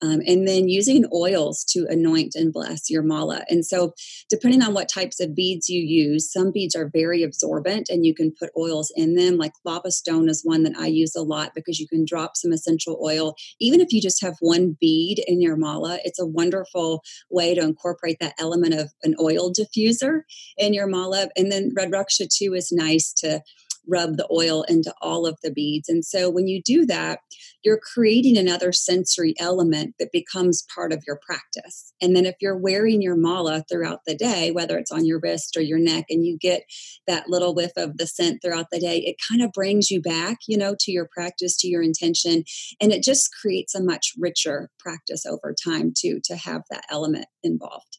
um, 0.02 0.20
and 0.26 0.46
then 0.46 0.68
using 0.68 1.04
oils 1.12 1.64
to 1.70 1.86
anoint 1.88 2.34
and 2.34 2.52
bless 2.52 2.90
your 2.90 3.02
mala. 3.02 3.44
And 3.48 3.64
so, 3.64 3.94
depending 4.28 4.62
on 4.62 4.74
what 4.74 4.88
types 4.88 5.20
of 5.20 5.34
beads 5.34 5.68
you 5.68 5.80
use, 5.80 6.30
some 6.30 6.52
beads 6.52 6.74
are 6.74 6.90
very 6.92 7.22
absorbent 7.22 7.88
and 7.88 8.04
you 8.04 8.14
can 8.14 8.32
put 8.38 8.50
oils 8.56 8.92
in 8.96 9.14
them. 9.14 9.36
Like 9.36 9.52
lava 9.64 9.90
stone 9.90 10.28
is 10.28 10.42
one 10.44 10.62
that 10.64 10.76
I 10.76 10.86
use 10.86 11.14
a 11.14 11.22
lot 11.22 11.52
because 11.54 11.78
you 11.78 11.88
can 11.88 12.04
drop 12.04 12.36
some 12.36 12.52
essential 12.52 13.00
oil, 13.02 13.34
even 13.60 13.80
if 13.80 13.92
you 13.92 14.00
just 14.00 14.22
have 14.22 14.36
one 14.40 14.76
bead 14.80 15.22
your 15.40 15.56
mala. 15.56 15.98
It's 16.04 16.18
a 16.18 16.26
wonderful 16.26 17.02
way 17.30 17.54
to 17.54 17.62
incorporate 17.62 18.18
that 18.20 18.34
element 18.38 18.74
of 18.74 18.92
an 19.02 19.14
oil 19.20 19.52
diffuser 19.52 20.22
in 20.56 20.74
your 20.74 20.86
mala. 20.86 21.28
And 21.36 21.50
then 21.50 21.72
Rudraksha 21.76 22.28
too 22.28 22.54
is 22.54 22.72
nice 22.72 23.12
to 23.14 23.42
rub 23.88 24.16
the 24.16 24.28
oil 24.30 24.62
into 24.64 24.92
all 25.00 25.26
of 25.26 25.38
the 25.42 25.50
beads. 25.52 25.88
And 25.88 26.04
so 26.04 26.30
when 26.30 26.46
you 26.46 26.62
do 26.62 26.86
that, 26.86 27.20
you're 27.62 27.80
creating 27.80 28.36
another 28.36 28.72
sensory 28.72 29.34
element 29.38 29.94
that 29.98 30.12
becomes 30.12 30.66
part 30.74 30.92
of 30.92 31.02
your 31.06 31.18
practice. 31.24 31.92
And 32.00 32.14
then 32.14 32.26
if 32.26 32.36
you're 32.40 32.56
wearing 32.56 33.02
your 33.02 33.16
mala 33.16 33.64
throughout 33.68 34.00
the 34.06 34.14
day, 34.14 34.50
whether 34.50 34.78
it's 34.78 34.92
on 34.92 35.04
your 35.04 35.20
wrist 35.20 35.56
or 35.56 35.62
your 35.62 35.78
neck, 35.78 36.06
and 36.10 36.24
you 36.24 36.38
get 36.38 36.62
that 37.06 37.28
little 37.28 37.54
whiff 37.54 37.72
of 37.76 37.96
the 37.96 38.06
scent 38.06 38.40
throughout 38.42 38.66
the 38.70 38.80
day, 38.80 38.98
it 38.98 39.16
kind 39.28 39.42
of 39.42 39.52
brings 39.52 39.90
you 39.90 40.00
back, 40.00 40.38
you 40.46 40.56
know, 40.56 40.76
to 40.80 40.92
your 40.92 41.08
practice, 41.12 41.56
to 41.58 41.68
your 41.68 41.82
intention. 41.82 42.44
And 42.80 42.92
it 42.92 43.02
just 43.02 43.30
creates 43.40 43.74
a 43.74 43.82
much 43.82 44.12
richer 44.18 44.70
practice 44.78 45.26
over 45.26 45.54
time, 45.54 45.92
too, 45.96 46.20
to 46.24 46.36
have 46.36 46.62
that 46.70 46.84
element 46.90 47.26
involved. 47.42 47.98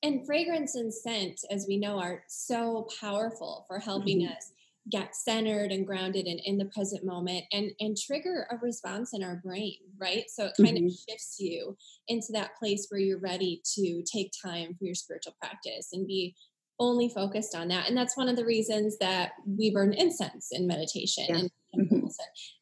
And 0.00 0.24
fragrance 0.24 0.76
and 0.76 0.94
scent, 0.94 1.40
as 1.50 1.66
we 1.66 1.76
know, 1.76 1.98
are 1.98 2.22
so 2.28 2.86
powerful 3.00 3.64
for 3.66 3.80
helping 3.80 4.20
mm-hmm. 4.20 4.32
us 4.32 4.52
get 4.90 5.14
centered 5.14 5.70
and 5.70 5.86
grounded 5.86 6.26
and 6.26 6.40
in 6.44 6.58
the 6.58 6.64
present 6.66 7.04
moment 7.04 7.44
and 7.52 7.70
and 7.80 7.96
trigger 7.96 8.46
a 8.50 8.56
response 8.58 9.12
in 9.12 9.22
our 9.22 9.36
brain 9.44 9.76
right 10.00 10.24
so 10.28 10.46
it 10.46 10.52
kind 10.56 10.76
mm-hmm. 10.76 10.86
of 10.86 10.92
shifts 11.08 11.36
you 11.38 11.76
into 12.08 12.28
that 12.32 12.56
place 12.58 12.86
where 12.88 13.00
you're 13.00 13.18
ready 13.18 13.60
to 13.64 14.02
take 14.10 14.30
time 14.44 14.74
for 14.78 14.84
your 14.84 14.94
spiritual 14.94 15.34
practice 15.40 15.88
and 15.92 16.06
be 16.06 16.34
only 16.80 17.08
focused 17.08 17.54
on 17.54 17.68
that 17.68 17.88
and 17.88 17.96
that's 17.96 18.16
one 18.16 18.28
of 18.28 18.36
the 18.36 18.44
reasons 18.44 18.96
that 18.98 19.32
we 19.46 19.70
burn 19.70 19.92
incense 19.92 20.48
in 20.52 20.66
meditation 20.66 21.24
yeah. 21.28 21.38
and 21.38 21.50
mm-hmm. 21.76 22.06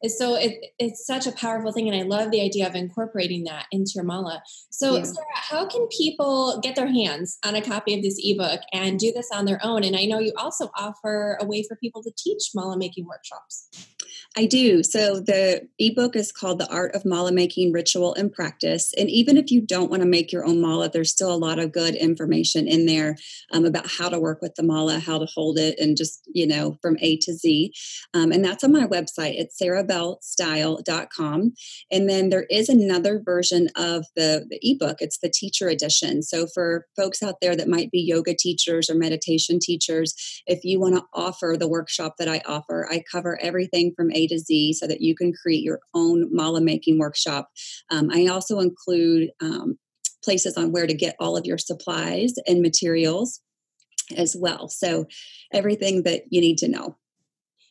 so 0.07 0.35
it, 0.35 0.57
it's 0.79 1.05
such 1.05 1.27
a 1.27 1.31
powerful 1.31 1.71
thing 1.71 1.87
and 1.87 1.97
i 1.97 2.03
love 2.03 2.31
the 2.31 2.41
idea 2.41 2.67
of 2.67 2.75
incorporating 2.75 3.43
that 3.43 3.65
into 3.71 3.91
your 3.95 4.03
mala 4.03 4.41
so 4.69 4.97
yeah. 4.97 5.03
sarah 5.03 5.25
how 5.33 5.65
can 5.65 5.87
people 5.87 6.59
get 6.61 6.75
their 6.75 6.87
hands 6.87 7.37
on 7.45 7.55
a 7.55 7.61
copy 7.61 7.93
of 7.95 8.01
this 8.01 8.19
ebook 8.23 8.61
and 8.73 8.99
do 8.99 9.11
this 9.11 9.29
on 9.33 9.45
their 9.45 9.59
own 9.63 9.83
and 9.83 9.95
i 9.95 10.05
know 10.05 10.19
you 10.19 10.33
also 10.37 10.69
offer 10.77 11.37
a 11.41 11.45
way 11.45 11.63
for 11.67 11.75
people 11.77 12.03
to 12.03 12.11
teach 12.17 12.51
mala 12.53 12.77
making 12.77 13.05
workshops 13.05 13.69
I 14.35 14.45
do. 14.45 14.83
So 14.83 15.19
the 15.19 15.67
ebook 15.79 16.15
is 16.15 16.31
called 16.31 16.59
The 16.59 16.71
Art 16.71 16.95
of 16.95 17.05
Mala 17.05 17.31
Making 17.31 17.71
Ritual 17.71 18.13
and 18.15 18.31
Practice. 18.31 18.93
And 18.97 19.09
even 19.09 19.37
if 19.37 19.51
you 19.51 19.61
don't 19.61 19.89
want 19.89 20.01
to 20.01 20.07
make 20.07 20.31
your 20.31 20.45
own 20.45 20.61
mala, 20.61 20.89
there's 20.89 21.11
still 21.11 21.33
a 21.33 21.35
lot 21.35 21.59
of 21.59 21.71
good 21.71 21.95
information 21.95 22.67
in 22.67 22.85
there 22.85 23.17
um, 23.51 23.65
about 23.65 23.87
how 23.87 24.09
to 24.09 24.19
work 24.19 24.41
with 24.41 24.55
the 24.55 24.63
mala, 24.63 24.99
how 24.99 25.17
to 25.17 25.25
hold 25.25 25.57
it, 25.57 25.79
and 25.79 25.97
just, 25.97 26.21
you 26.33 26.45
know, 26.45 26.77
from 26.81 26.97
A 27.01 27.17
to 27.17 27.33
Z. 27.33 27.73
Um, 28.13 28.31
and 28.31 28.43
that's 28.43 28.63
on 28.63 28.71
my 28.71 28.85
website. 28.85 29.35
It's 29.37 29.59
sarahbellestyle.com. 29.61 31.53
And 31.91 32.09
then 32.09 32.29
there 32.29 32.45
is 32.49 32.69
another 32.69 33.21
version 33.23 33.69
of 33.75 34.05
the, 34.15 34.45
the 34.49 34.59
ebook. 34.61 34.97
It's 35.01 35.17
the 35.19 35.29
teacher 35.29 35.67
edition. 35.67 36.21
So 36.21 36.47
for 36.47 36.85
folks 36.95 37.23
out 37.23 37.35
there 37.41 37.55
that 37.55 37.67
might 37.67 37.91
be 37.91 37.99
yoga 37.99 38.35
teachers 38.37 38.89
or 38.89 38.95
meditation 38.95 39.59
teachers, 39.59 40.13
if 40.45 40.63
you 40.63 40.79
want 40.79 40.95
to 40.95 41.03
offer 41.13 41.55
the 41.57 41.67
workshop 41.67 42.15
that 42.19 42.27
I 42.27 42.41
offer, 42.45 42.87
I 42.89 43.03
cover 43.09 43.39
everything 43.41 43.93
from 43.97 44.11
A 44.13 44.27
to 44.27 44.39
Z 44.39 44.73
so 44.73 44.87
that 44.87 45.01
you 45.01 45.15
can 45.15 45.33
create 45.33 45.63
your 45.63 45.79
own 45.93 46.33
mala 46.33 46.61
making 46.61 46.99
workshop. 46.99 47.49
Um, 47.91 48.09
I 48.13 48.27
also 48.27 48.59
include 48.59 49.31
um, 49.41 49.77
places 50.23 50.55
on 50.55 50.71
where 50.71 50.87
to 50.87 50.93
get 50.93 51.15
all 51.19 51.35
of 51.35 51.45
your 51.45 51.57
supplies 51.57 52.33
and 52.47 52.61
materials 52.61 53.41
as 54.15 54.35
well. 54.39 54.69
So, 54.69 55.05
everything 55.51 56.03
that 56.03 56.23
you 56.29 56.39
need 56.39 56.57
to 56.59 56.69
know. 56.69 56.95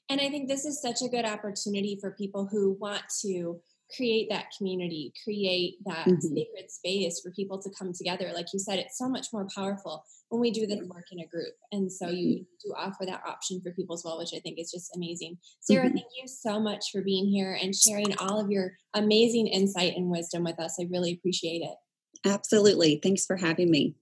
And 0.09 0.21
I 0.21 0.29
think 0.29 0.49
this 0.49 0.65
is 0.65 0.81
such 0.81 1.03
a 1.03 1.09
good 1.09 1.25
opportunity 1.25 1.99
for 2.01 2.13
people 2.13 2.47
who 2.51 2.77
want 2.81 3.03
to 3.23 3.61
create 3.95 4.29
that 4.31 4.47
community, 4.57 5.13
create 5.23 5.77
that 5.85 6.07
mm-hmm. 6.07 6.21
sacred 6.21 6.71
space 6.71 7.21
for 7.21 7.31
people 7.33 7.61
to 7.61 7.71
come 7.79 7.93
together. 7.93 8.33
Like 8.35 8.47
you 8.53 8.59
said, 8.59 8.79
it's 8.79 8.99
so 8.99 9.09
much 9.09 9.29
more 9.33 9.47
powerful 9.55 10.05
when 10.29 10.41
we 10.41 10.51
do 10.51 10.67
this 10.67 10.81
work 10.89 11.07
in 11.13 11.21
a 11.21 11.27
group. 11.27 11.55
And 11.73 11.91
so 11.91 12.09
you 12.09 12.41
mm-hmm. 12.41 12.69
do 12.69 12.75
offer 12.77 13.07
that 13.07 13.23
option 13.27 13.61
for 13.63 13.73
people 13.73 13.95
as 13.95 14.03
well, 14.05 14.19
which 14.19 14.33
I 14.35 14.41
think 14.41 14.59
is 14.59 14.73
just 14.73 14.95
amazing. 14.97 15.39
Sarah, 15.61 15.87
mm-hmm. 15.87 15.95
thank 15.95 16.07
you 16.21 16.27
so 16.27 16.59
much 16.59 16.87
for 16.93 17.03
being 17.03 17.27
here 17.29 17.59
and 17.61 17.75
sharing 17.75 18.17
all 18.19 18.41
of 18.41 18.51
your 18.51 18.73
amazing 18.95 19.47
insight 19.47 19.95
and 19.97 20.11
wisdom 20.11 20.43
with 20.43 20.59
us. 20.59 20.79
I 20.81 20.87
really 20.91 21.13
appreciate 21.13 21.63
it. 21.63 21.77
Absolutely. 22.25 22.99
Thanks 23.03 23.25
for 23.25 23.37
having 23.37 23.71
me. 23.71 23.95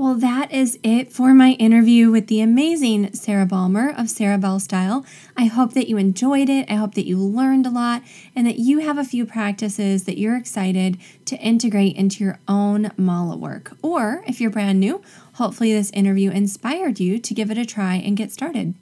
Well, 0.00 0.14
that 0.14 0.50
is 0.50 0.78
it 0.82 1.12
for 1.12 1.34
my 1.34 1.50
interview 1.58 2.10
with 2.10 2.28
the 2.28 2.40
amazing 2.40 3.12
Sarah 3.12 3.44
Balmer 3.44 3.90
of 3.90 4.08
Sarah 4.08 4.38
Belle 4.38 4.58
Style. 4.58 5.04
I 5.36 5.44
hope 5.44 5.74
that 5.74 5.90
you 5.90 5.98
enjoyed 5.98 6.48
it. 6.48 6.70
I 6.70 6.76
hope 6.76 6.94
that 6.94 7.04
you 7.04 7.18
learned 7.18 7.66
a 7.66 7.70
lot 7.70 8.02
and 8.34 8.46
that 8.46 8.58
you 8.58 8.78
have 8.78 8.96
a 8.96 9.04
few 9.04 9.26
practices 9.26 10.04
that 10.04 10.16
you're 10.16 10.38
excited 10.38 10.96
to 11.26 11.36
integrate 11.36 11.96
into 11.96 12.24
your 12.24 12.38
own 12.48 12.92
mala 12.96 13.36
work. 13.36 13.76
Or 13.82 14.24
if 14.26 14.40
you're 14.40 14.50
brand 14.50 14.80
new, 14.80 15.02
hopefully 15.34 15.74
this 15.74 15.90
interview 15.90 16.30
inspired 16.30 16.98
you 16.98 17.18
to 17.18 17.34
give 17.34 17.50
it 17.50 17.58
a 17.58 17.66
try 17.66 17.96
and 17.96 18.16
get 18.16 18.32
started. 18.32 18.72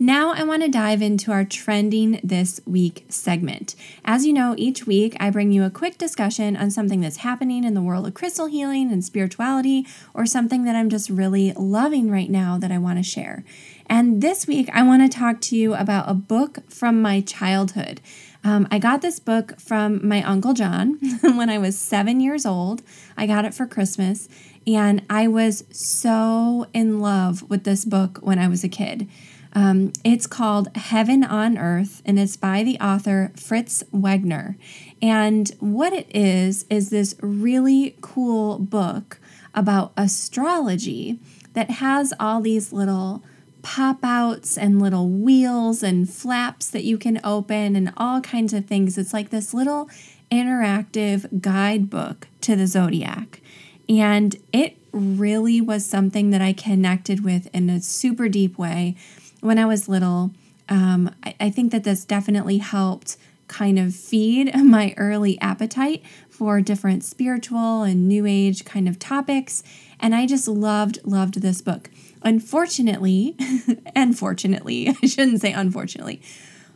Now, 0.00 0.34
I 0.34 0.42
want 0.42 0.64
to 0.64 0.68
dive 0.68 1.02
into 1.02 1.30
our 1.30 1.44
Trending 1.44 2.18
This 2.24 2.60
Week 2.66 3.06
segment. 3.08 3.76
As 4.04 4.26
you 4.26 4.32
know, 4.32 4.56
each 4.58 4.88
week 4.88 5.16
I 5.20 5.30
bring 5.30 5.52
you 5.52 5.62
a 5.62 5.70
quick 5.70 5.98
discussion 5.98 6.56
on 6.56 6.72
something 6.72 7.00
that's 7.00 7.18
happening 7.18 7.62
in 7.62 7.74
the 7.74 7.82
world 7.82 8.04
of 8.04 8.12
crystal 8.12 8.46
healing 8.46 8.90
and 8.90 9.04
spirituality, 9.04 9.86
or 10.12 10.26
something 10.26 10.64
that 10.64 10.74
I'm 10.74 10.90
just 10.90 11.08
really 11.08 11.52
loving 11.52 12.10
right 12.10 12.28
now 12.28 12.58
that 12.58 12.72
I 12.72 12.78
want 12.78 12.98
to 12.98 13.04
share. 13.04 13.44
And 13.86 14.20
this 14.20 14.48
week, 14.48 14.68
I 14.72 14.82
want 14.82 15.02
to 15.02 15.16
talk 15.16 15.40
to 15.42 15.56
you 15.56 15.74
about 15.74 16.10
a 16.10 16.14
book 16.14 16.68
from 16.68 17.00
my 17.00 17.20
childhood. 17.20 18.00
Um, 18.42 18.66
I 18.72 18.80
got 18.80 19.00
this 19.00 19.20
book 19.20 19.60
from 19.60 20.06
my 20.06 20.24
Uncle 20.24 20.54
John 20.54 20.94
when 21.22 21.48
I 21.48 21.58
was 21.58 21.78
seven 21.78 22.18
years 22.18 22.44
old. 22.44 22.82
I 23.16 23.28
got 23.28 23.44
it 23.44 23.54
for 23.54 23.64
Christmas, 23.64 24.28
and 24.66 25.04
I 25.08 25.28
was 25.28 25.62
so 25.70 26.66
in 26.74 26.98
love 26.98 27.48
with 27.48 27.62
this 27.62 27.84
book 27.84 28.18
when 28.22 28.40
I 28.40 28.48
was 28.48 28.64
a 28.64 28.68
kid. 28.68 29.08
Um, 29.54 29.92
it's 30.02 30.26
called 30.26 30.74
Heaven 30.76 31.22
on 31.22 31.56
Earth, 31.56 32.02
and 32.04 32.18
it's 32.18 32.36
by 32.36 32.64
the 32.64 32.78
author 32.78 33.32
Fritz 33.36 33.84
Wegner. 33.92 34.56
And 35.00 35.50
what 35.60 35.92
it 35.92 36.14
is, 36.14 36.66
is 36.68 36.90
this 36.90 37.14
really 37.20 37.96
cool 38.00 38.58
book 38.58 39.18
about 39.54 39.92
astrology 39.96 41.20
that 41.52 41.70
has 41.70 42.12
all 42.18 42.40
these 42.40 42.72
little 42.72 43.22
pop 43.62 44.00
outs 44.02 44.58
and 44.58 44.82
little 44.82 45.08
wheels 45.08 45.82
and 45.82 46.10
flaps 46.10 46.68
that 46.68 46.84
you 46.84 46.98
can 46.98 47.20
open 47.24 47.76
and 47.76 47.92
all 47.96 48.20
kinds 48.20 48.52
of 48.52 48.66
things. 48.66 48.98
It's 48.98 49.14
like 49.14 49.30
this 49.30 49.54
little 49.54 49.88
interactive 50.30 51.40
guidebook 51.40 52.28
to 52.42 52.56
the 52.56 52.66
zodiac. 52.66 53.40
And 53.88 54.36
it 54.52 54.76
really 54.92 55.60
was 55.60 55.86
something 55.86 56.30
that 56.30 56.42
I 56.42 56.52
connected 56.52 57.24
with 57.24 57.48
in 57.54 57.70
a 57.70 57.80
super 57.80 58.28
deep 58.28 58.58
way 58.58 58.96
when 59.44 59.58
I 59.58 59.66
was 59.66 59.90
little, 59.90 60.30
um, 60.70 61.14
I, 61.22 61.34
I 61.38 61.50
think 61.50 61.70
that 61.72 61.84
this 61.84 62.06
definitely 62.06 62.58
helped 62.58 63.18
kind 63.46 63.78
of 63.78 63.94
feed 63.94 64.54
my 64.64 64.94
early 64.96 65.38
appetite 65.40 66.02
for 66.30 66.62
different 66.62 67.04
spiritual 67.04 67.82
and 67.82 68.08
new 68.08 68.24
age 68.24 68.64
kind 68.64 68.88
of 68.88 68.98
topics. 68.98 69.62
And 70.00 70.14
I 70.14 70.26
just 70.26 70.48
loved, 70.48 70.98
loved 71.04 71.42
this 71.42 71.60
book. 71.60 71.90
Unfortunately, 72.22 73.36
unfortunately, 73.96 74.88
I 75.02 75.06
shouldn't 75.06 75.42
say 75.42 75.52
unfortunately. 75.52 76.22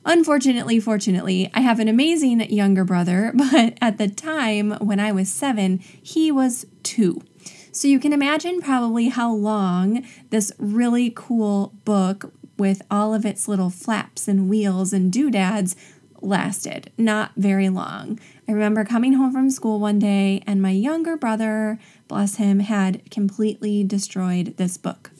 Unfortunately, 0.04 0.78
fortunately, 0.78 1.50
I 1.54 1.60
have 1.60 1.80
an 1.80 1.88
amazing 1.88 2.40
younger 2.50 2.84
brother, 2.84 3.32
but 3.34 3.78
at 3.80 3.96
the 3.96 4.08
time 4.08 4.72
when 4.72 5.00
I 5.00 5.10
was 5.10 5.30
seven, 5.30 5.78
he 5.78 6.30
was 6.30 6.66
two. 6.82 7.22
So 7.72 7.88
you 7.88 7.98
can 8.00 8.12
imagine 8.12 8.60
probably 8.60 9.08
how 9.08 9.32
long 9.32 10.04
this 10.30 10.52
really 10.58 11.12
cool 11.14 11.72
book 11.84 12.32
with 12.58 12.82
all 12.90 13.14
of 13.14 13.24
its 13.24 13.48
little 13.48 13.70
flaps 13.70 14.28
and 14.28 14.48
wheels 14.48 14.92
and 14.92 15.12
doodads 15.12 15.76
lasted 16.20 16.90
not 16.98 17.32
very 17.36 17.68
long. 17.68 18.18
I 18.48 18.52
remember 18.52 18.84
coming 18.84 19.14
home 19.14 19.32
from 19.32 19.50
school 19.50 19.78
one 19.78 19.98
day 19.98 20.42
and 20.46 20.60
my 20.60 20.70
younger 20.70 21.16
brother, 21.16 21.78
bless 22.08 22.36
him, 22.36 22.60
had 22.60 23.10
completely 23.10 23.84
destroyed 23.84 24.56
this 24.56 24.76
book. 24.76 25.10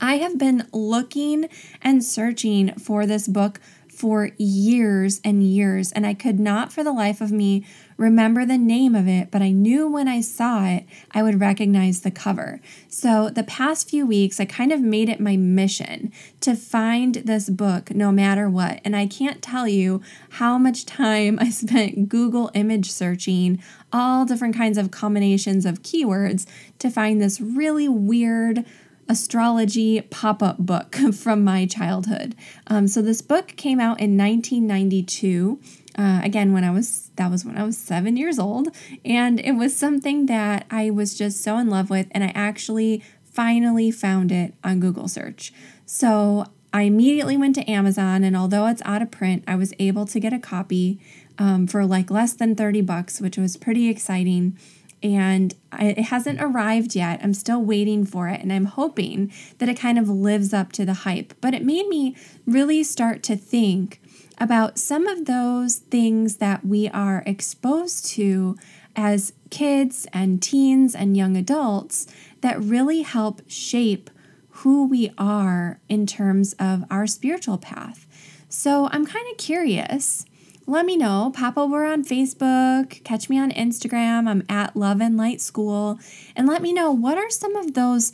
I 0.00 0.16
have 0.18 0.38
been 0.38 0.66
looking 0.72 1.48
and 1.82 2.04
searching 2.04 2.74
for 2.74 3.06
this 3.06 3.26
book 3.26 3.60
for 3.88 4.30
years 4.38 5.20
and 5.24 5.42
years, 5.42 5.90
and 5.90 6.06
I 6.06 6.14
could 6.14 6.38
not 6.38 6.72
for 6.72 6.84
the 6.84 6.92
life 6.92 7.20
of 7.20 7.32
me 7.32 7.66
remember 7.98 8.46
the 8.46 8.56
name 8.56 8.94
of 8.94 9.08
it, 9.08 9.30
but 9.30 9.42
I 9.42 9.50
knew 9.50 9.88
when 9.88 10.06
I 10.06 10.20
saw 10.20 10.64
it, 10.66 10.86
I 11.10 11.22
would 11.22 11.40
recognize 11.40 12.00
the 12.00 12.12
cover. 12.12 12.60
So, 12.88 13.28
the 13.28 13.42
past 13.42 13.90
few 13.90 14.06
weeks, 14.06 14.38
I 14.40 14.44
kind 14.44 14.72
of 14.72 14.80
made 14.80 15.08
it 15.08 15.20
my 15.20 15.36
mission 15.36 16.12
to 16.40 16.54
find 16.54 17.16
this 17.16 17.50
book 17.50 17.90
no 17.90 18.12
matter 18.12 18.48
what. 18.48 18.80
And 18.84 18.96
I 18.96 19.06
can't 19.06 19.42
tell 19.42 19.66
you 19.66 20.00
how 20.30 20.56
much 20.56 20.86
time 20.86 21.38
I 21.40 21.50
spent 21.50 22.08
Google 22.08 22.50
image 22.54 22.90
searching 22.90 23.60
all 23.92 24.24
different 24.24 24.56
kinds 24.56 24.78
of 24.78 24.92
combinations 24.92 25.66
of 25.66 25.82
keywords 25.82 26.46
to 26.78 26.90
find 26.90 27.20
this 27.20 27.40
really 27.40 27.88
weird 27.88 28.64
astrology 29.08 30.00
pop 30.02 30.42
up 30.42 30.58
book 30.58 30.94
from 31.14 31.42
my 31.42 31.66
childhood. 31.66 32.36
Um, 32.68 32.86
so, 32.86 33.02
this 33.02 33.22
book 33.22 33.48
came 33.56 33.80
out 33.80 33.98
in 33.98 34.16
1992. 34.16 35.58
Uh, 35.98 36.20
again, 36.22 36.52
when 36.52 36.62
I 36.62 36.70
was 36.70 37.10
that 37.16 37.30
was 37.30 37.44
when 37.44 37.58
I 37.58 37.64
was 37.64 37.76
seven 37.76 38.16
years 38.16 38.38
old, 38.38 38.68
and 39.04 39.40
it 39.40 39.52
was 39.52 39.76
something 39.76 40.26
that 40.26 40.64
I 40.70 40.90
was 40.90 41.18
just 41.18 41.42
so 41.42 41.58
in 41.58 41.68
love 41.68 41.90
with, 41.90 42.06
and 42.12 42.22
I 42.22 42.32
actually 42.34 43.02
finally 43.24 43.90
found 43.90 44.30
it 44.30 44.54
on 44.62 44.78
Google 44.78 45.08
search. 45.08 45.52
So 45.86 46.46
I 46.72 46.82
immediately 46.82 47.36
went 47.36 47.56
to 47.56 47.68
Amazon, 47.68 48.22
and 48.22 48.36
although 48.36 48.66
it's 48.66 48.82
out 48.84 49.02
of 49.02 49.10
print, 49.10 49.42
I 49.48 49.56
was 49.56 49.74
able 49.80 50.06
to 50.06 50.20
get 50.20 50.32
a 50.32 50.38
copy 50.38 51.00
um, 51.36 51.66
for 51.66 51.84
like 51.84 52.10
less 52.10 52.32
than 52.32 52.54
30 52.54 52.80
bucks, 52.82 53.20
which 53.20 53.36
was 53.36 53.56
pretty 53.56 53.88
exciting 53.88 54.56
and 55.02 55.54
it 55.78 56.06
hasn't 56.06 56.40
arrived 56.40 56.96
yet. 56.96 57.20
I'm 57.22 57.34
still 57.34 57.62
waiting 57.62 58.04
for 58.04 58.28
it, 58.28 58.40
and 58.40 58.52
I'm 58.52 58.64
hoping 58.64 59.32
that 59.58 59.68
it 59.68 59.78
kind 59.78 59.98
of 59.98 60.08
lives 60.08 60.52
up 60.52 60.72
to 60.72 60.84
the 60.84 60.94
hype. 60.94 61.34
But 61.40 61.54
it 61.54 61.64
made 61.64 61.86
me 61.86 62.16
really 62.46 62.82
start 62.82 63.22
to 63.24 63.36
think 63.36 64.00
about 64.40 64.78
some 64.78 65.06
of 65.06 65.26
those 65.26 65.76
things 65.76 66.36
that 66.36 66.64
we 66.64 66.88
are 66.88 67.22
exposed 67.26 68.06
to 68.06 68.56
as 68.96 69.32
kids 69.50 70.06
and 70.12 70.42
teens 70.42 70.94
and 70.94 71.16
young 71.16 71.36
adults 71.36 72.06
that 72.40 72.60
really 72.60 73.02
help 73.02 73.42
shape 73.46 74.10
who 74.50 74.86
we 74.86 75.12
are 75.16 75.80
in 75.88 76.06
terms 76.06 76.54
of 76.58 76.84
our 76.90 77.06
spiritual 77.06 77.58
path. 77.58 78.06
So 78.48 78.88
I'm 78.92 79.06
kind 79.06 79.26
of 79.30 79.36
curious 79.36 80.24
let 80.68 80.84
me 80.84 80.98
know. 80.98 81.32
Pop 81.34 81.56
over 81.56 81.86
on 81.86 82.04
Facebook, 82.04 83.02
catch 83.02 83.30
me 83.30 83.38
on 83.38 83.52
Instagram. 83.52 84.28
I'm 84.28 84.42
at 84.50 84.76
Love 84.76 85.00
and 85.00 85.16
Light 85.16 85.40
School. 85.40 85.98
And 86.36 86.46
let 86.46 86.60
me 86.60 86.74
know 86.74 86.92
what 86.92 87.16
are 87.16 87.30
some 87.30 87.56
of 87.56 87.72
those 87.72 88.12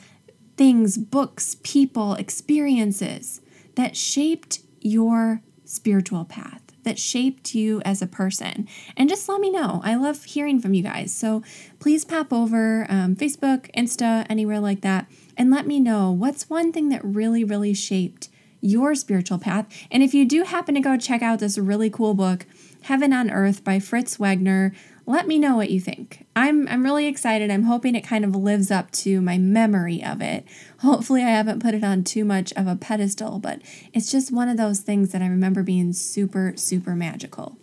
things, 0.57 0.97
books, 0.97 1.57
people, 1.65 2.15
experiences 2.15 3.41
that 3.75 3.97
shaped 3.97 4.61
your 4.81 5.43
spiritual 5.75 6.25
path, 6.25 6.63
that 6.85 6.99
shaped 6.99 7.55
you 7.55 7.81
as 7.85 8.01
a 8.01 8.07
person. 8.07 8.69
And 8.97 9.09
just 9.09 9.29
let 9.29 9.41
me 9.41 9.51
know. 9.51 9.81
I 9.85 9.95
love 9.97 10.25
hearing 10.25 10.61
from 10.61 10.75
you 10.75 10.83
guys. 10.83 11.13
So 11.13 11.43
please 11.81 12.05
pop 12.05 12.33
over 12.33 12.87
um, 12.89 13.17
Facebook, 13.17 13.71
Insta, 13.75 14.27
anywhere 14.29 14.61
like 14.61 14.83
that, 14.83 15.07
and 15.37 15.51
let 15.51 15.67
me 15.67 15.81
know 15.81 16.11
what's 16.11 16.49
one 16.49 16.73
thing 16.73 16.91
that 16.91 17.05
really, 17.05 17.43
really 17.43 17.75
shaped 17.75 18.29
your 18.61 18.95
spiritual 18.95 19.39
path. 19.39 19.67
And 19.91 20.03
if 20.03 20.15
you 20.15 20.25
do 20.25 20.45
happen 20.45 20.75
to 20.75 20.81
go 20.81 20.97
check 20.97 21.21
out 21.21 21.39
this 21.39 21.59
really 21.59 21.91
cool 21.91 22.15
book, 22.15 22.47
Heaven 22.83 23.13
on 23.13 23.31
Earth 23.31 23.65
by 23.65 23.79
Fritz 23.79 24.19
Wagner, 24.19 24.73
let 25.07 25.27
me 25.27 25.39
know 25.39 25.57
what 25.57 25.71
you 25.71 25.81
think. 25.81 26.27
I'm 26.35 26.67
I'm 26.69 26.83
really 26.83 27.07
excited. 27.07 27.51
I'm 27.51 27.65
hoping 27.65 27.95
it 27.95 28.03
kind 28.07 28.25
of 28.25 28.35
lives 28.35 28.71
up 28.71 28.91
to 28.93 29.21
my 29.21 29.39
memory 29.39 30.03
of 30.03 30.21
it. 30.21 30.47
Hopefully 30.79 31.23
I 31.23 31.31
haven't 31.31 31.63
put 31.63 31.75
it 31.75 31.85
on 31.85 32.05
too 32.05 32.25
much 32.25 32.53
of 32.55 32.67
a 32.67 32.77
pedestal, 32.77 33.39
but 33.39 33.61
it's 33.93 34.11
just 34.11 34.33
one 34.33 34.49
of 34.49 34.57
those 34.57 34.81
things 34.81 35.13
that 35.13 35.23
I 35.23 35.27
remember 35.27 35.63
being 35.63 35.93
super 35.93 36.55
super 36.57 36.95
magical. 36.95 37.59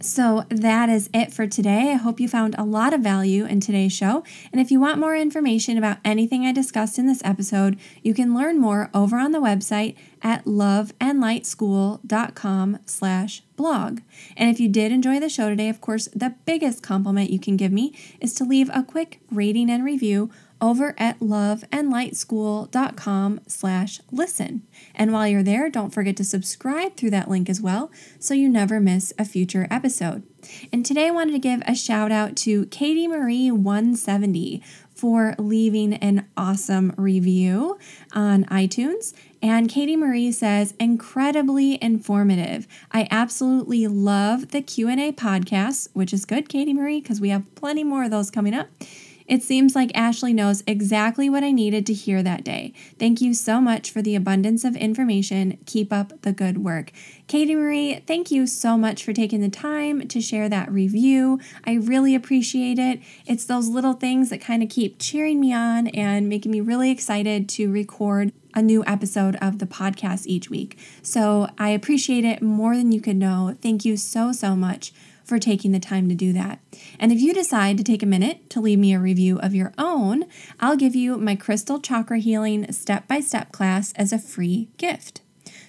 So 0.00 0.44
that 0.50 0.90
is 0.90 1.08
it 1.14 1.32
for 1.32 1.46
today. 1.46 1.92
I 1.92 1.94
hope 1.94 2.20
you 2.20 2.28
found 2.28 2.54
a 2.58 2.64
lot 2.64 2.92
of 2.92 3.00
value 3.00 3.46
in 3.46 3.60
today's 3.60 3.94
show. 3.94 4.22
And 4.52 4.60
if 4.60 4.70
you 4.70 4.78
want 4.78 4.98
more 4.98 5.16
information 5.16 5.78
about 5.78 5.96
anything 6.04 6.44
I 6.44 6.52
discussed 6.52 6.98
in 6.98 7.06
this 7.06 7.22
episode, 7.24 7.78
you 8.02 8.12
can 8.12 8.34
learn 8.34 8.60
more 8.60 8.90
over 8.92 9.16
on 9.16 9.32
the 9.32 9.40
website 9.40 9.96
at 10.20 10.44
loveandlightschool.com 10.44 12.78
slash 12.84 13.42
blog. 13.56 14.00
And 14.36 14.50
if 14.50 14.60
you 14.60 14.68
did 14.68 14.92
enjoy 14.92 15.18
the 15.18 15.30
show 15.30 15.48
today, 15.48 15.70
of 15.70 15.80
course, 15.80 16.10
the 16.14 16.34
biggest 16.44 16.82
compliment 16.82 17.30
you 17.30 17.38
can 17.38 17.56
give 17.56 17.72
me 17.72 17.94
is 18.20 18.34
to 18.34 18.44
leave 18.44 18.68
a 18.74 18.82
quick 18.82 19.20
rating 19.30 19.70
and 19.70 19.82
review 19.82 20.30
over 20.60 20.94
at 20.98 21.20
loveandlightschool.com 21.20 23.40
slash 23.46 24.00
listen. 24.10 24.62
And 24.94 25.12
while 25.12 25.28
you're 25.28 25.42
there, 25.42 25.68
don't 25.68 25.94
forget 25.94 26.16
to 26.16 26.24
subscribe 26.24 26.96
through 26.96 27.10
that 27.10 27.28
link 27.28 27.50
as 27.50 27.60
well 27.60 27.90
so 28.18 28.34
you 28.34 28.48
never 28.48 28.80
miss 28.80 29.12
a 29.18 29.24
future 29.24 29.66
episode. 29.70 30.22
And 30.72 30.86
today 30.86 31.08
I 31.08 31.10
wanted 31.10 31.32
to 31.32 31.38
give 31.38 31.62
a 31.66 31.74
shout 31.74 32.12
out 32.12 32.36
to 32.36 32.66
Katie 32.66 33.08
Marie 33.08 33.50
170 33.50 34.62
for 34.94 35.34
leaving 35.38 35.94
an 35.94 36.26
awesome 36.36 36.92
review 36.96 37.78
on 38.12 38.44
iTunes. 38.44 39.12
And 39.42 39.68
Katie 39.68 39.96
Marie 39.96 40.30
says, 40.32 40.72
incredibly 40.80 41.78
informative. 41.82 42.66
I 42.90 43.06
absolutely 43.10 43.86
love 43.86 44.52
the 44.52 44.62
Q&A 44.62 45.12
podcast, 45.12 45.90
which 45.92 46.14
is 46.14 46.24
good, 46.24 46.48
Katie 46.48 46.72
Marie, 46.72 47.02
because 47.02 47.20
we 47.20 47.28
have 47.28 47.54
plenty 47.54 47.84
more 47.84 48.04
of 48.04 48.10
those 48.10 48.30
coming 48.30 48.54
up. 48.54 48.68
It 49.26 49.42
seems 49.42 49.74
like 49.74 49.96
Ashley 49.96 50.32
knows 50.32 50.62
exactly 50.66 51.28
what 51.28 51.42
I 51.42 51.50
needed 51.50 51.84
to 51.86 51.92
hear 51.92 52.22
that 52.22 52.44
day. 52.44 52.72
Thank 52.98 53.20
you 53.20 53.34
so 53.34 53.60
much 53.60 53.90
for 53.90 54.02
the 54.02 54.14
abundance 54.14 54.64
of 54.64 54.76
information. 54.76 55.58
Keep 55.66 55.92
up 55.92 56.22
the 56.22 56.32
good 56.32 56.58
work. 56.58 56.92
Katie 57.26 57.56
Marie, 57.56 58.02
thank 58.06 58.30
you 58.30 58.46
so 58.46 58.78
much 58.78 59.02
for 59.02 59.12
taking 59.12 59.40
the 59.40 59.48
time 59.48 60.06
to 60.08 60.20
share 60.20 60.48
that 60.48 60.70
review. 60.70 61.40
I 61.64 61.74
really 61.74 62.14
appreciate 62.14 62.78
it. 62.78 63.00
It's 63.26 63.44
those 63.44 63.68
little 63.68 63.94
things 63.94 64.30
that 64.30 64.40
kind 64.40 64.62
of 64.62 64.68
keep 64.68 65.00
cheering 65.00 65.40
me 65.40 65.52
on 65.52 65.88
and 65.88 66.28
making 66.28 66.52
me 66.52 66.60
really 66.60 66.90
excited 66.90 67.48
to 67.50 67.70
record 67.70 68.32
a 68.54 68.62
new 68.62 68.84
episode 68.86 69.36
of 69.36 69.58
the 69.58 69.66
podcast 69.66 70.26
each 70.26 70.48
week. 70.48 70.78
So 71.02 71.48
I 71.58 71.70
appreciate 71.70 72.24
it 72.24 72.40
more 72.40 72.76
than 72.76 72.90
you 72.90 73.00
could 73.00 73.16
know. 73.16 73.56
Thank 73.60 73.84
you 73.84 73.96
so, 73.96 74.32
so 74.32 74.56
much 74.56 74.92
for 75.26 75.38
taking 75.38 75.72
the 75.72 75.80
time 75.80 76.08
to 76.08 76.14
do 76.14 76.32
that. 76.32 76.60
And 76.98 77.12
if 77.12 77.20
you 77.20 77.34
decide 77.34 77.76
to 77.78 77.84
take 77.84 78.02
a 78.02 78.06
minute 78.06 78.48
to 78.50 78.60
leave 78.60 78.78
me 78.78 78.94
a 78.94 79.00
review 79.00 79.38
of 79.40 79.54
your 79.54 79.72
own, 79.76 80.24
I'll 80.60 80.76
give 80.76 80.94
you 80.94 81.18
my 81.18 81.34
Crystal 81.34 81.80
Chakra 81.80 82.18
Healing 82.18 82.70
step 82.72 83.08
by 83.08 83.20
step 83.20 83.52
class 83.52 83.92
as 83.94 84.12
a 84.12 84.18
free 84.18 84.68
gift. 84.78 85.20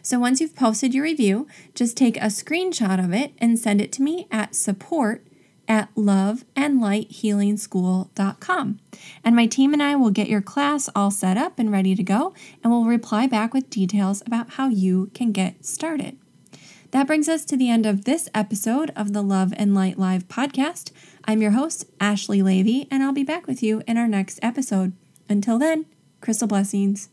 So 0.01 0.19
once 0.19 0.39
you've 0.39 0.55
posted 0.55 0.93
your 0.93 1.03
review, 1.03 1.47
just 1.75 1.97
take 1.97 2.15
a 2.17 2.27
screenshot 2.27 3.03
of 3.03 3.13
it 3.13 3.33
and 3.39 3.59
send 3.59 3.81
it 3.81 3.91
to 3.93 4.03
me 4.03 4.27
at 4.31 4.55
support 4.55 5.25
at 5.67 5.93
loveandlighthealingschool.com. 5.95 8.79
And 9.23 9.35
my 9.35 9.47
team 9.47 9.73
and 9.73 9.83
I 9.83 9.97
will 9.97 10.11
get 10.11 10.29
your 10.29 10.41
class 10.41 10.89
all 10.95 11.11
set 11.11 11.35
up 11.35 11.59
and 11.59 11.69
ready 11.71 11.93
to 11.95 12.03
go, 12.03 12.33
and 12.63 12.71
we'll 12.71 12.85
reply 12.85 13.27
back 13.27 13.53
with 13.53 13.69
details 13.69 14.23
about 14.25 14.51
how 14.51 14.69
you 14.69 15.11
can 15.13 15.33
get 15.33 15.65
started. 15.65 16.17
That 16.91 17.07
brings 17.07 17.27
us 17.27 17.43
to 17.45 17.57
the 17.57 17.69
end 17.69 17.85
of 17.85 18.05
this 18.05 18.29
episode 18.33 18.91
of 18.95 19.11
the 19.11 19.21
Love 19.21 19.53
and 19.57 19.75
Light 19.75 19.99
Live 19.99 20.29
podcast. 20.29 20.91
I'm 21.25 21.41
your 21.41 21.51
host, 21.51 21.85
Ashley 21.99 22.41
Levy, 22.41 22.87
and 22.89 23.03
I'll 23.03 23.11
be 23.11 23.25
back 23.25 23.45
with 23.45 23.61
you 23.61 23.83
in 23.85 23.97
our 23.97 24.07
next 24.07 24.39
episode. 24.41 24.93
Until 25.27 25.59
then, 25.59 25.85
crystal 26.21 26.47
blessings. 26.47 27.09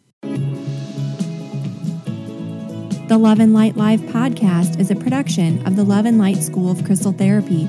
The 3.09 3.19
Love 3.19 3.41
and 3.41 3.53
Light 3.53 3.77
Live 3.77 4.01
podcast 4.03 4.79
is 4.79 4.93
a 4.93 4.97
production 4.97 5.67
of 5.67 5.75
the 5.75 5.85
Love 5.85 6.07
and 6.07 6.19
Light 6.19 6.39
School 6.39 6.71
of 6.71 6.85
Crystal 6.85 7.13
Therapy. 7.13 7.69